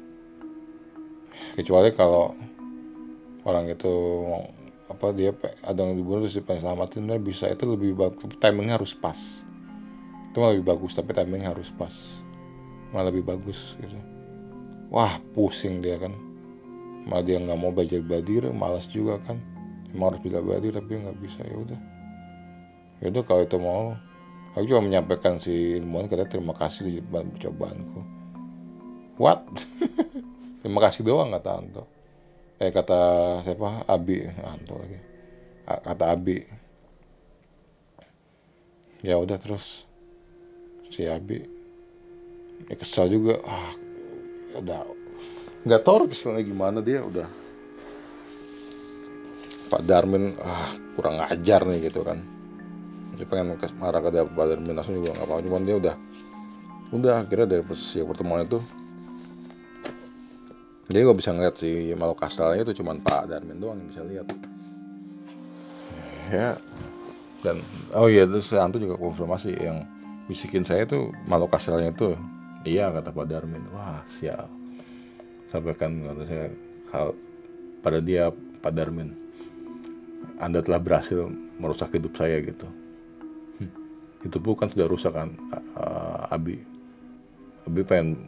[1.57, 2.37] Kecuali kalau
[3.49, 3.93] orang itu
[4.87, 5.33] apa dia
[5.65, 9.41] ada yang dibunuh terus diselamatin bisa itu lebih bagus timingnya harus pas.
[10.29, 12.21] Itu lebih bagus tapi timing harus pas.
[12.93, 13.97] Malah lebih bagus gitu.
[14.93, 16.13] Wah pusing dia kan.
[17.09, 19.56] Malah dia nggak mau belajar badir malas juga kan
[19.93, 21.41] emang harus badir tapi nggak bisa.
[21.43, 21.79] Ya udah.
[22.97, 23.93] Ya udah kalau itu mau
[24.57, 28.01] aku cuma menyampaikan si ilmuwan kata terima kasih di percobaanku.
[29.17, 29.45] What?
[30.61, 31.83] Terima kasih doang kata Anto.
[32.61, 32.99] Eh kata
[33.41, 33.85] siapa?
[33.89, 34.25] Abi.
[34.29, 34.99] Anto lagi.
[35.65, 36.37] Kata Abi.
[39.01, 39.85] Ya udah terus
[40.91, 41.39] si Abi.
[42.69, 43.41] Ya kesal juga.
[43.45, 43.73] Ah
[44.57, 44.85] udah.
[45.65, 47.46] Nggak tahu keselnya gimana dia udah
[49.67, 52.23] Pak Darmin ah kurang ajar nih gitu kan.
[53.17, 54.73] Dia pengen marah ke Pak Darmin.
[54.75, 55.95] Langsung juga nggak apa cuman dia udah
[56.87, 58.63] udah akhirnya dari posisi pertemuan itu
[60.87, 64.27] dia nggak bisa ngeliat si makhluk astralnya itu cuman Pak Darmin doang yang bisa lihat.
[66.31, 66.55] Ya
[67.43, 67.59] dan
[67.91, 69.83] oh iya terus Antu juga konfirmasi yang
[70.31, 72.15] bisikin saya tuh makhluk astralnya tuh
[72.63, 73.67] iya kata Pak Darmin.
[73.75, 74.47] Wah siap.
[75.51, 76.45] Sampaikan kata saya
[76.95, 77.11] hal
[77.83, 78.31] pada dia
[78.63, 79.26] Pak Darmin
[80.37, 82.67] Anda telah berhasil merusak hidup saya gitu.
[83.57, 83.71] Hmm.
[84.21, 85.33] itu bukan sudah rusak kan
[85.77, 86.61] uh, Abi.
[87.65, 88.21] Abi pengen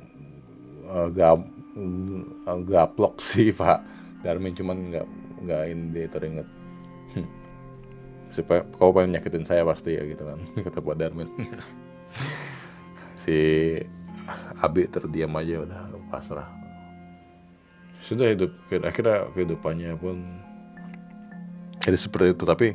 [0.89, 1.41] uh, gap
[1.77, 3.81] uh, gaplok sih Pak.
[4.25, 5.07] Darmin cuman nggak
[5.45, 6.47] nggak ini dia teringat.
[7.09, 7.25] Hmm.
[8.29, 11.29] supaya kau pengen nyakitin saya pasti ya gitu kan kata Pak Darmin.
[13.19, 13.35] Si
[14.63, 16.47] Abi terdiam aja udah pasrah.
[17.99, 20.23] Sudah hidup akhirnya kehidupannya pun
[21.89, 22.45] jadi seperti itu.
[22.45, 22.67] Tapi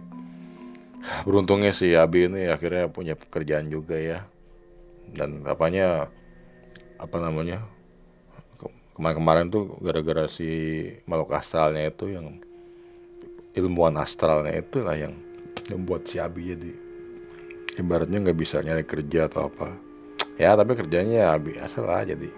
[1.23, 4.27] beruntungnya si Abi ini akhirnya punya pekerjaan juga ya.
[5.15, 6.11] Dan apanya
[6.99, 7.63] apa namanya
[8.95, 10.47] kemarin-kemarin tuh gara-gara si
[11.11, 12.39] makhluk astralnya itu yang
[13.55, 15.15] ilmuwan astralnya itu lah yang
[15.71, 16.71] membuat si Abi jadi
[17.75, 19.71] ibaratnya nggak bisa nyari kerja atau apa.
[20.35, 22.31] Ya tapi kerjanya ya biasa lah jadi.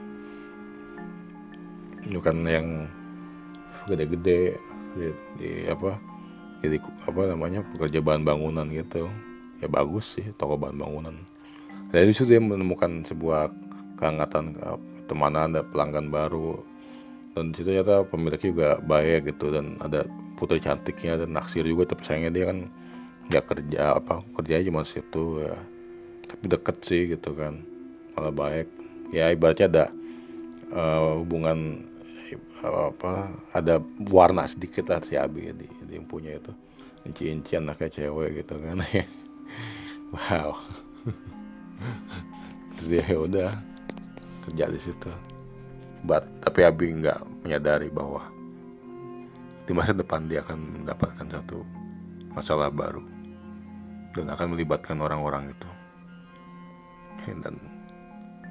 [2.07, 2.87] Bukan yang
[3.89, 4.57] gede-gede
[4.97, 6.16] di, di apa
[6.65, 9.09] jadi apa namanya pekerja bahan bangunan gitu.
[9.61, 11.15] Ya bagus sih toko bahan bangunan.
[11.93, 13.49] Dari situ dia menemukan sebuah
[13.97, 14.57] kehangatan
[15.09, 16.61] temanan ada pelanggan baru.
[17.37, 22.05] Dan situ ternyata pemilik juga baik gitu dan ada putri cantiknya dan naksir juga tapi
[22.05, 22.59] sayangnya dia kan
[23.27, 25.57] nggak kerja apa kerjanya cuma situ ya.
[26.27, 27.61] Tapi deket sih gitu kan
[28.17, 28.69] malah baik.
[29.15, 29.85] Ya ibaratnya ada
[30.73, 31.87] uh, hubungan
[32.65, 33.79] apa ada
[34.11, 36.51] warna sedikit lah si Abi di, di punya itu.
[37.07, 38.83] Inci-inci anaknya cewek gitu kan.
[40.07, 40.55] Wow.
[42.79, 43.51] Terus dia ya udah
[44.47, 45.11] kerja di situ.
[46.07, 48.23] But, tapi Abi nggak menyadari bahwa
[49.67, 51.67] di masa depan dia akan mendapatkan satu
[52.31, 53.03] masalah baru.
[54.15, 55.71] Dan akan melibatkan orang-orang itu.
[57.43, 57.59] Dan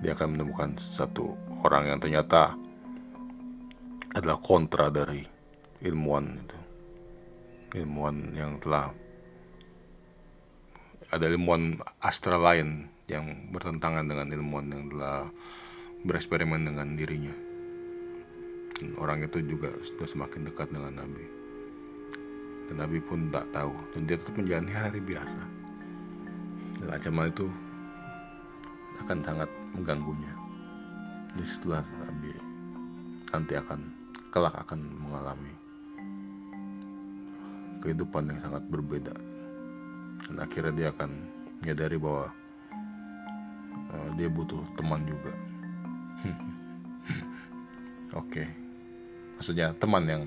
[0.03, 2.51] dia akan menemukan satu orang yang ternyata
[4.15, 5.19] adalah kontra dari
[5.83, 6.59] ilmuwan itu.
[7.75, 8.87] Ilmuwan yang telah
[11.11, 15.27] ada ilmuwan astral lain yang bertentangan dengan ilmuwan yang telah
[16.07, 17.35] bereksperimen dengan dirinya.
[18.79, 21.25] Dan orang itu juga sudah semakin dekat dengan Nabi.
[22.71, 23.71] Dan Nabi pun tak tahu.
[23.95, 25.43] Dan dia tetap menjalani hari biasa.
[26.79, 27.47] Dan ancaman itu
[29.03, 30.33] akan sangat mengganggunya.
[31.35, 32.31] Jadi setelah Nabi
[33.31, 33.79] nanti akan
[34.35, 35.55] kelak akan mengalami
[37.79, 39.15] kehidupan yang sangat berbeda.
[40.27, 41.09] Dan akhirnya dia akan
[41.63, 42.27] menyadari bahwa
[43.95, 45.31] uh, dia butuh teman juga.
[48.19, 48.43] Oke.
[48.43, 48.47] Okay.
[49.39, 50.23] maksudnya teman yang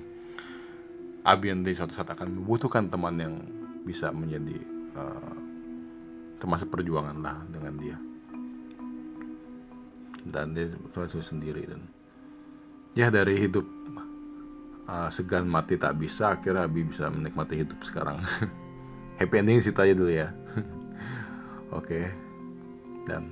[1.28, 3.36] Abi nanti suatu saat akan membutuhkan teman yang
[3.84, 4.56] bisa menjadi
[4.96, 5.36] uh,
[6.40, 7.96] termasuk perjuangan lah dengan dia.
[10.24, 10.72] Dan dia
[11.20, 11.84] sendiri dan
[12.96, 13.66] ya dari hidup
[14.88, 18.24] uh, segan mati tak bisa akhirnya Abi bisa menikmati hidup sekarang
[19.20, 20.32] happy ending situ aja dulu ya
[21.76, 22.04] oke okay.
[23.04, 23.28] dan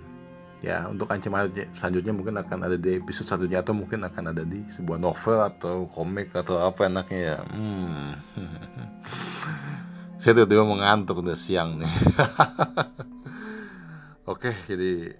[0.60, 4.64] ya untuk ancaman selanjutnya mungkin akan ada di episode satunya atau mungkin akan ada di
[4.72, 8.08] sebuah novel atau komik atau apa enaknya ya hmm.
[10.20, 11.92] saya tiba-tiba mengantuk udah siang nih
[14.32, 15.12] oke jadi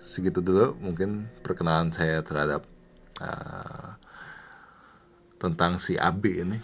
[0.00, 2.64] segitu dulu mungkin perkenalan saya terhadap
[3.20, 3.94] uh,
[5.38, 6.58] tentang si Abi ini.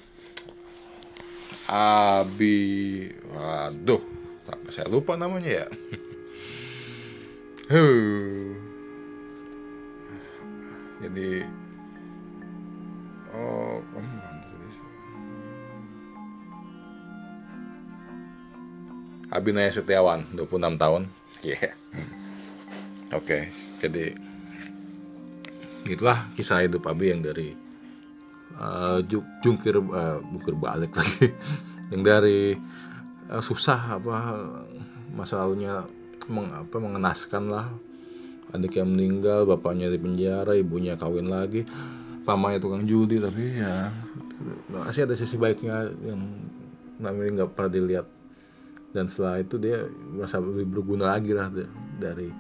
[1.71, 2.59] Abi
[3.31, 4.03] waduh
[4.71, 5.67] saya lupa namanya ya.
[11.01, 11.47] Jadi
[13.31, 13.79] oh
[19.31, 21.07] Abinaya Setiawan 26 tahun.
[21.47, 21.71] Yeah.
[23.15, 23.43] oke okay,
[23.81, 24.13] jadi
[25.89, 27.55] itulah kisah hidup Abi yang dari
[28.61, 28.99] uh,
[29.41, 31.33] jungkir uh, bukir balik lagi.
[31.91, 32.41] Yang dari
[33.27, 34.47] uh, susah apa
[35.11, 35.83] masa lalunya
[36.31, 37.67] meng, apa mengenaskan lah.
[38.51, 41.63] Adik yang meninggal bapaknya di penjara ibunya kawin lagi.
[42.27, 43.91] Pamannya tukang judi tapi ya
[44.71, 46.31] masih ada sisi baiknya yang
[47.03, 48.07] namanya nggak pernah dilihat.
[48.91, 51.47] Dan setelah itu dia merasa lebih berguna lagi lah
[51.99, 52.31] dari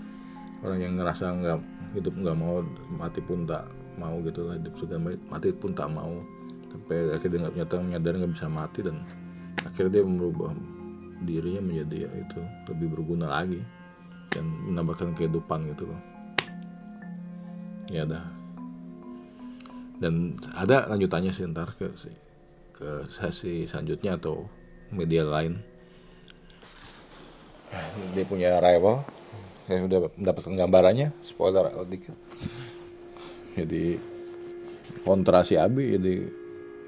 [0.62, 1.58] orang yang ngerasa nggak
[1.96, 2.62] hidup nggak mau
[2.94, 3.66] mati pun tak
[3.98, 6.22] mau gitu lah hidup sudah mati pun tak mau.
[6.70, 9.02] Sampai akhirnya nggak nyata menyadari nggak bisa mati dan
[9.66, 10.54] akhirnya dia merubah
[11.20, 12.40] dirinya menjadi ya, itu
[12.72, 13.60] lebih berguna lagi
[14.30, 16.00] dan menambahkan kehidupan gitu loh.
[17.90, 18.24] Ya dah.
[20.00, 21.92] Dan ada lanjutannya sih ntar ke
[22.72, 24.48] ke sesi selanjutnya atau
[24.94, 25.60] media lain.
[28.16, 29.04] Dia punya rival
[29.70, 32.18] saya sudah mendapatkan gambarannya spoiler dikit.
[33.54, 34.02] Jadi
[35.06, 36.26] kontra si Abi jadi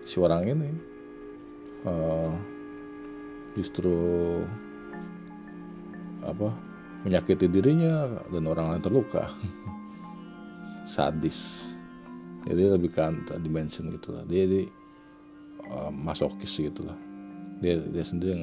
[0.03, 0.71] si orang ini
[1.87, 2.35] uh,
[3.55, 3.95] justru
[6.27, 6.51] apa
[7.07, 9.31] menyakiti dirinya dan orang lain terluka.
[10.91, 11.71] Sadis.
[12.43, 14.27] Jadi lebih ke dimension gitu lah.
[14.27, 14.67] Dia di
[15.71, 16.99] uh, masokis gitu lah.
[17.63, 18.43] Dia dia sendiri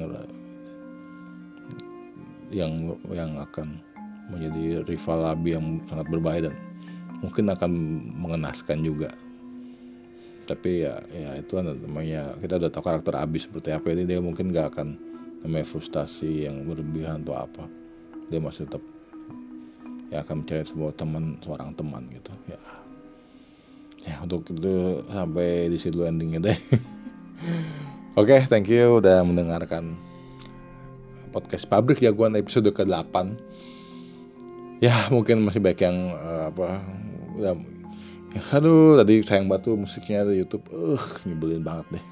[2.48, 2.72] yang
[3.12, 3.89] yang akan
[4.30, 6.54] menjadi rival Abi yang sangat berbahaya dan
[7.20, 7.70] mungkin akan
[8.16, 9.10] mengenaskan juga.
[10.48, 13.92] Tapi ya ya itu kan namanya kita udah tahu karakter Abi seperti apa.
[13.92, 14.88] Ini dia mungkin gak akan
[15.44, 17.64] namanya frustasi yang berlebihan atau apa.
[18.32, 18.82] Dia masih tetap
[20.10, 22.60] ya akan mencari sebuah teman seorang teman gitu ya.
[24.00, 26.58] Ya untuk itu sampai di situ endingnya deh.
[28.18, 29.94] Oke okay, thank you udah mendengarkan
[31.30, 33.69] podcast pabrik jagoan episode ke 8
[34.80, 36.80] ya mungkin masih baik yang uh, apa
[37.36, 37.52] ya,
[38.32, 40.64] ya aduh tadi sayang batu musiknya di YouTube.
[40.72, 42.04] Uh nyebelin banget deh.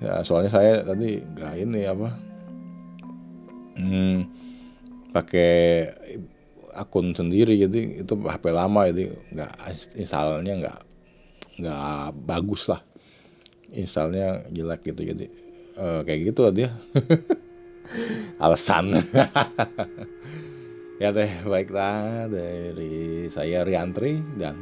[0.00, 2.08] Ya soalnya saya tadi nggak ini apa
[3.76, 4.16] hmm,
[5.12, 5.54] pakai
[6.76, 9.52] akun sendiri jadi itu HP lama jadi nggak
[10.00, 10.78] installnya nggak
[11.60, 12.80] nggak bagus lah.
[13.76, 15.26] Installnya jelek gitu jadi
[15.76, 16.70] uh, kayak gitu lah dia.
[18.42, 18.90] Alasan
[20.96, 24.56] ya deh baiklah dari saya Riantri dan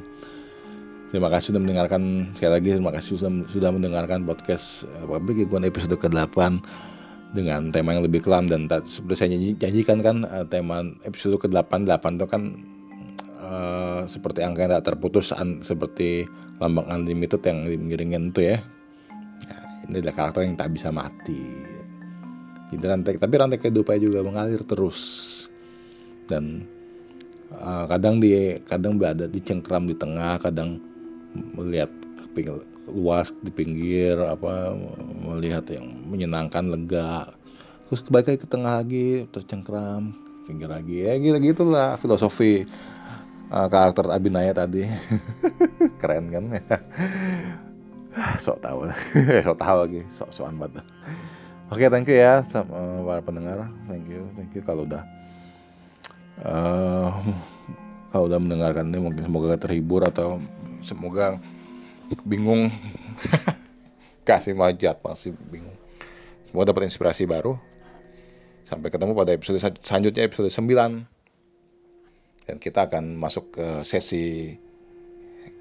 [1.14, 5.94] terima kasih sudah mendengarkan sekali lagi terima kasih sudah, sudah mendengarkan podcast uh, pabrik episode
[5.94, 6.58] ke-8
[7.34, 9.30] dengan tema yang lebih kelam dan seperti saya
[9.62, 12.42] janjikan kan uh, tema episode ke-8 8 itu kan
[13.38, 16.26] uh, seperti angka yang tak terputus un, seperti
[16.58, 18.58] lambang unlimited yang mengiringin itu ya.
[19.50, 21.42] Nah, ini adalah karakter yang tak bisa mati.
[22.74, 24.98] Jadi rantai tapi rantai kehidupan juga mengalir terus
[26.30, 26.64] dan
[27.54, 30.80] uh, kadang di kadang berada di cengkram di tengah, kadang
[31.34, 31.90] melihat
[32.90, 34.74] luas di pinggir apa
[35.24, 37.32] melihat yang menyenangkan lega.
[37.88, 40.12] Terus kebalik ke tengah lagi tercengkram
[40.44, 41.04] pinggir lagi.
[41.04, 42.68] Ya gitu gitulah filosofi
[43.48, 44.84] uh, karakter Abinaya tadi.
[46.00, 46.44] Keren kan?
[48.44, 48.90] Sok tahu.
[49.44, 50.84] Sok tahu lagi sok sokan banget.
[51.72, 53.66] Oke okay, thank you ya sama para pendengar.
[53.88, 54.62] Thank you thank you.
[54.62, 55.02] Kalau udah
[56.42, 57.10] uh,
[58.10, 60.42] kalau udah mendengarkan ini mungkin semoga terhibur atau
[60.82, 61.38] semoga
[62.26, 62.70] bingung.
[64.26, 65.76] Kasih majat pasti bingung.
[66.48, 67.58] Semoga dapat inspirasi baru.
[68.64, 71.04] Sampai ketemu pada episode selanjutnya episode 9
[72.44, 74.56] dan kita akan masuk ke sesi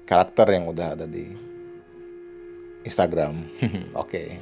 [0.08, 1.28] karakter yang udah ada di
[2.84, 3.44] Instagram.
[4.02, 4.40] Oke.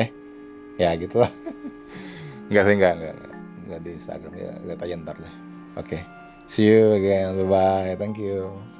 [0.00, 0.08] Eh
[0.80, 1.28] ya gitulah
[2.48, 3.31] nggak sih nggak nggak nggak,
[3.72, 4.32] nggak di Instagram.
[4.36, 5.34] Ya lihat aja deh.
[5.80, 5.98] Oke.
[6.44, 7.32] See you again.
[7.40, 8.71] Bye bye thank you